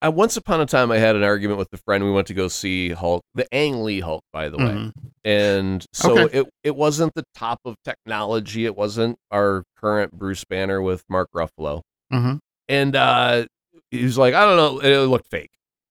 [0.00, 2.02] I, once upon a time, I had an argument with a friend.
[2.02, 5.08] We went to go see Hulk, the Ang Lee Hulk, by the way, mm-hmm.
[5.24, 6.40] and so okay.
[6.40, 8.64] it it wasn't the top of technology.
[8.64, 12.36] It wasn't our current Bruce Banner with Mark Ruffalo, mm-hmm.
[12.68, 13.46] and uh,
[13.92, 15.50] he was like, I don't know, it looked fake.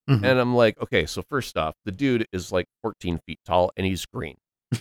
[0.10, 0.26] Mm-hmm.
[0.26, 3.86] And I'm like, okay, so first off, the dude is like 14 feet tall and
[3.86, 4.36] he's green.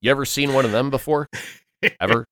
[0.00, 1.28] you ever seen one of them before?
[2.00, 2.26] Ever?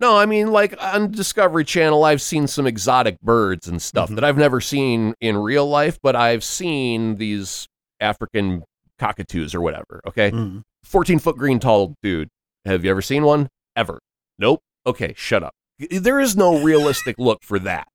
[0.00, 4.16] No, I mean, like on Discovery Channel, I've seen some exotic birds and stuff mm-hmm.
[4.16, 7.66] that I've never seen in real life, but I've seen these
[8.00, 8.64] African
[8.98, 10.00] cockatoos or whatever.
[10.06, 10.30] Okay.
[10.30, 10.60] Mm-hmm.
[10.84, 12.28] 14 foot green tall dude.
[12.64, 13.48] Have you ever seen one?
[13.74, 14.00] Ever?
[14.38, 14.60] Nope.
[14.86, 15.52] Okay, shut up.
[15.90, 17.88] There is no realistic look for that.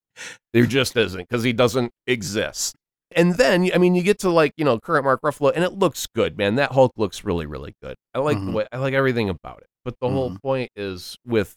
[0.53, 2.75] There just isn't because he doesn't exist.
[3.15, 5.73] And then, I mean, you get to like, you know, current Mark Ruffalo, and it
[5.73, 6.55] looks good, man.
[6.55, 7.95] That Hulk looks really, really good.
[8.13, 8.45] I like mm-hmm.
[8.47, 9.67] the way, I like everything about it.
[9.87, 10.15] But the mm-hmm.
[10.15, 11.55] whole point is with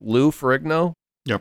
[0.00, 0.92] Lou Ferrigno.
[1.24, 1.40] Yep.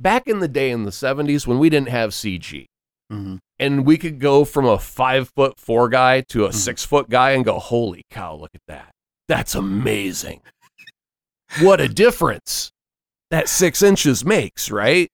[0.00, 2.64] Back in the day in the 70s when we didn't have CG,
[3.12, 3.36] mm-hmm.
[3.58, 6.56] and we could go from a five foot four guy to a mm-hmm.
[6.56, 8.92] six foot guy and go, holy cow, look at that.
[9.28, 10.40] That's amazing.
[11.60, 12.72] what a difference
[13.30, 15.10] that six inches makes, right?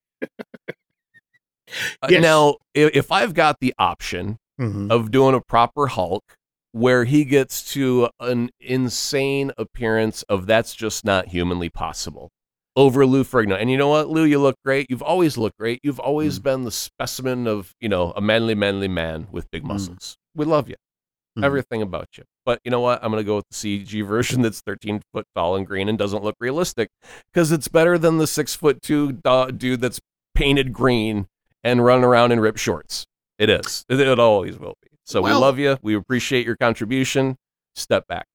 [2.00, 4.90] Uh, now, if, if, I've got the option mm-hmm.
[4.90, 6.37] of doing a proper Hulk
[6.72, 12.30] where he gets to an insane appearance of that's just not humanly possible
[12.78, 13.60] over Lou Ferrigno.
[13.60, 14.86] And you know what, Lou, you look great.
[14.88, 15.80] You've always looked great.
[15.82, 16.44] You've always mm.
[16.44, 19.68] been the specimen of, you know, a manly, manly man with big mm.
[19.68, 20.16] muscles.
[20.16, 20.38] Mm.
[20.38, 20.76] We love you.
[21.36, 21.44] Mm.
[21.44, 22.22] Everything about you.
[22.46, 23.02] But you know what?
[23.02, 25.98] I'm going to go with the CG version that's 13 foot tall and green and
[25.98, 26.88] doesn't look realistic
[27.32, 30.00] because it's better than the six foot two dude that's
[30.36, 31.26] painted green
[31.64, 33.06] and running around in ripped shorts.
[33.40, 33.84] It is.
[33.88, 34.88] It, it always will be.
[35.08, 35.78] So well, we love you.
[35.80, 37.36] We appreciate your contribution.
[37.74, 38.26] Step back.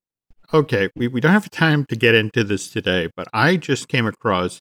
[0.51, 4.07] Okay, we, we don't have time to get into this today, but I just came
[4.07, 4.59] across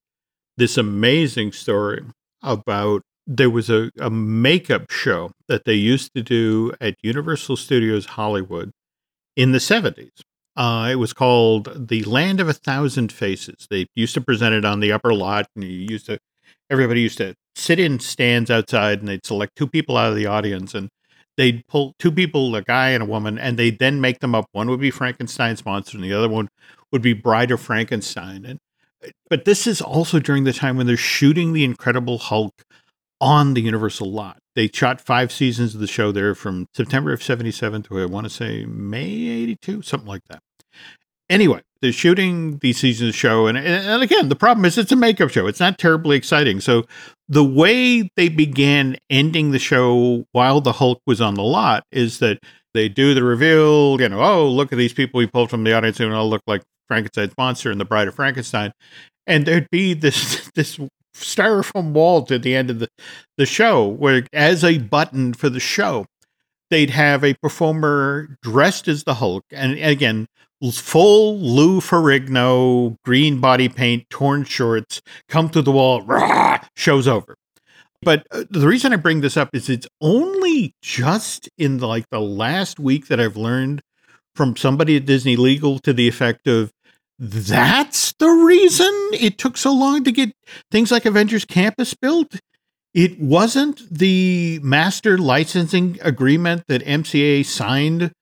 [0.58, 2.02] this amazing story
[2.42, 8.04] about there was a, a makeup show that they used to do at Universal Studios
[8.04, 8.72] Hollywood
[9.34, 10.20] in the 70s.
[10.54, 13.66] Uh, it was called The Land of a Thousand Faces.
[13.70, 16.18] They used to present it on the upper lot, and you used to,
[16.68, 20.26] everybody used to sit in stands outside, and they'd select two people out of the
[20.26, 20.90] audience, and
[21.37, 24.47] they'd pull two people, a guy and a woman, and they'd then make them up.
[24.53, 26.49] One would be Frankenstein's monster, and the other one
[26.91, 28.45] would be Bride of Frankenstein.
[28.45, 28.59] And
[29.05, 32.64] uh, but this is also during the time when they're shooting the Incredible Hulk
[33.20, 34.39] on the Universal lot.
[34.55, 38.24] They shot five seasons of the show there from September of 77 to I want
[38.24, 40.41] to say May 82, something like that.
[41.30, 44.93] Anyway, they're shooting these seasons of the show, and, and again, the problem is it's
[44.93, 45.47] a makeup show.
[45.49, 46.61] It's not terribly exciting.
[46.61, 46.85] So
[47.28, 52.20] the way they began ending the show while the Hulk was on the lot is
[52.20, 52.39] that
[52.72, 55.74] they do the reveal, you know, oh, look at these people we pulled from the
[55.74, 58.72] audience and all look like Frankenstein's monster and the Bride of Frankenstein.
[59.26, 60.78] And there'd be this this
[61.14, 62.89] styrofoam wall at the end of the,
[63.37, 66.07] the show where as a button for the show,
[66.70, 69.45] they'd have a performer dressed as the Hulk.
[69.51, 70.26] And again,
[70.70, 77.34] full Lou Ferrigno, green body paint, torn shorts, come to the wall, rah, show's over.
[78.02, 82.08] But uh, the reason I bring this up is it's only just in the, like
[82.10, 83.80] the last week that I've learned
[84.34, 86.72] from somebody at Disney Legal to the effect of
[87.18, 90.32] that's the reason it took so long to get
[90.70, 92.40] things like Avengers Campus built.
[92.94, 98.12] It wasn't the master licensing agreement that MCA signed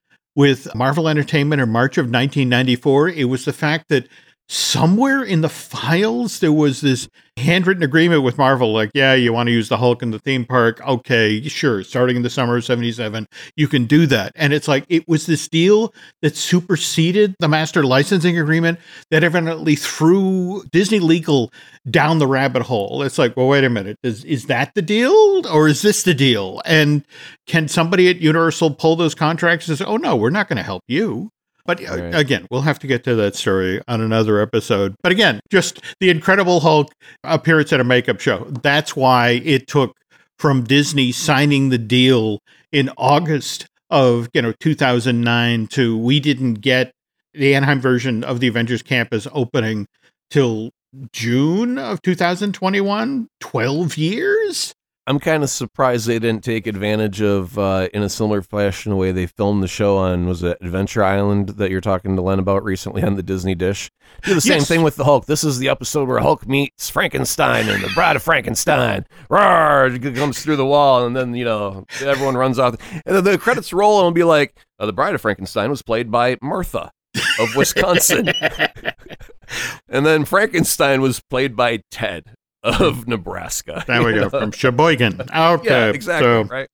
[0.40, 3.10] with Marvel Entertainment in March of 1994.
[3.10, 4.08] It was the fact that
[4.50, 9.46] somewhere in the files there was this handwritten agreement with Marvel like yeah you want
[9.46, 10.84] to use the Hulk in the theme park?
[10.84, 14.32] Okay sure starting in the summer of 77 you can do that.
[14.34, 18.80] And it's like it was this deal that superseded the master licensing agreement
[19.12, 21.52] that evidently threw Disney legal
[21.88, 23.04] down the rabbit hole.
[23.04, 26.12] It's like well wait a minute is is that the deal or is this the
[26.12, 26.60] deal?
[26.64, 27.04] And
[27.46, 30.64] can somebody at Universal pull those contracts and say oh no we're not going to
[30.64, 31.30] help you
[31.66, 32.14] but uh, Right.
[32.14, 34.94] again, we'll have to get to that story on another episode.
[35.02, 36.92] But again, just the Incredible Hulk
[37.24, 38.44] appearance at a makeup show.
[38.62, 39.96] That's why it took
[40.38, 42.40] from Disney signing the deal
[42.72, 46.92] in August of you know 2009 to we didn't get
[47.34, 49.86] the Anaheim version of the Avengers Campus opening
[50.30, 50.70] till
[51.12, 53.28] June of 2021.
[53.40, 54.74] 12 years.
[55.06, 58.96] I'm kind of surprised they didn't take advantage of, uh, in a similar fashion, the
[58.96, 62.38] way they filmed the show on was it Adventure Island that you're talking to Len
[62.38, 63.90] about recently on the Disney Dish.
[64.22, 64.68] Do the same Yes.
[64.68, 65.26] thing with the Hulk.
[65.26, 69.04] This is the episode where Hulk meets Frankenstein and the Bride of Frankenstein.
[69.28, 69.90] Roar!
[70.14, 73.72] Comes through the wall, and then you know everyone runs off, and then the credits
[73.72, 76.92] roll, and it'll be like, uh, the Bride of Frankenstein was played by Martha
[77.40, 78.28] of Wisconsin,
[79.88, 82.24] and then Frankenstein was played by Ted
[82.62, 83.84] of Nebraska.
[83.86, 85.20] There we You go from Sheboygan.
[85.34, 86.26] Okay, Yeah, exactly.
[86.26, 86.68] So, right.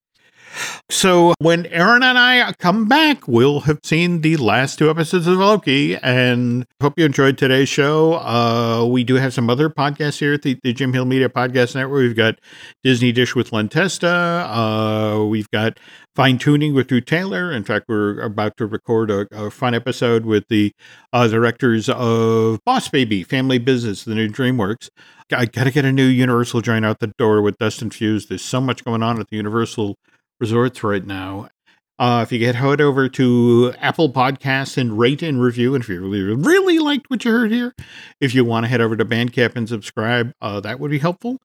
[0.91, 5.39] So when Aaron and I come back, we'll have seen the last two episodes of
[5.39, 8.15] Loki, and hope you enjoyed today's show.
[8.15, 11.75] Uh, we do have some other podcasts here at the, the Jim Hill Media Podcast
[11.75, 12.01] Network.
[12.01, 12.41] We've got
[12.83, 14.09] Disney Dish with Len Testa.
[14.09, 15.79] Uh, we've got
[16.15, 17.53] Fine Tuning with Drew Taylor.
[17.53, 20.73] In fact, we're about to record a, a fun episode with the
[21.13, 24.89] uh, directors of Boss Baby Family Business, the new DreamWorks.
[25.33, 28.27] I got to get a new Universal joint out the door with Dustin Fuse.
[28.27, 29.97] There's so much going on at the Universal
[30.41, 31.49] resorts right now.
[31.99, 35.89] Uh, if you get head over to Apple Podcasts and rate and review, and if
[35.89, 37.75] you really, really liked what you heard here,
[38.21, 41.39] if you want to head over to Bandcamp and subscribe, uh, that would be helpful.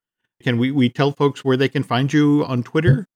[0.44, 3.08] Can we, we tell folks where they can find you on Twitter?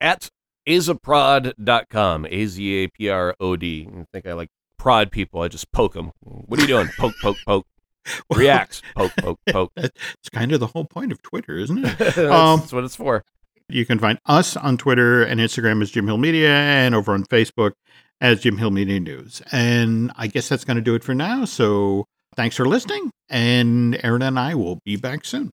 [0.00, 0.28] At
[0.68, 2.26] azaprod.com.
[2.28, 3.88] A Z A P R O D.
[3.96, 4.48] I think I like
[4.78, 5.42] prod people.
[5.42, 6.10] I just poke them.
[6.20, 6.88] What are you doing?
[6.98, 7.66] Poke, poke, poke.
[8.34, 8.82] Reacts.
[8.96, 9.72] Poke, poke, poke.
[9.76, 11.98] It's kind of the whole point of Twitter, isn't it?
[11.98, 13.24] that's, Um, that's what it's for.
[13.72, 17.24] You can find us on Twitter and Instagram as Jim Hill Media and over on
[17.24, 17.72] Facebook
[18.20, 19.42] as Jim Hill Media News.
[19.50, 21.44] And I guess that's going to do it for now.
[21.44, 22.06] So
[22.36, 23.10] thanks for listening.
[23.28, 25.50] And Aaron and I will be back soon.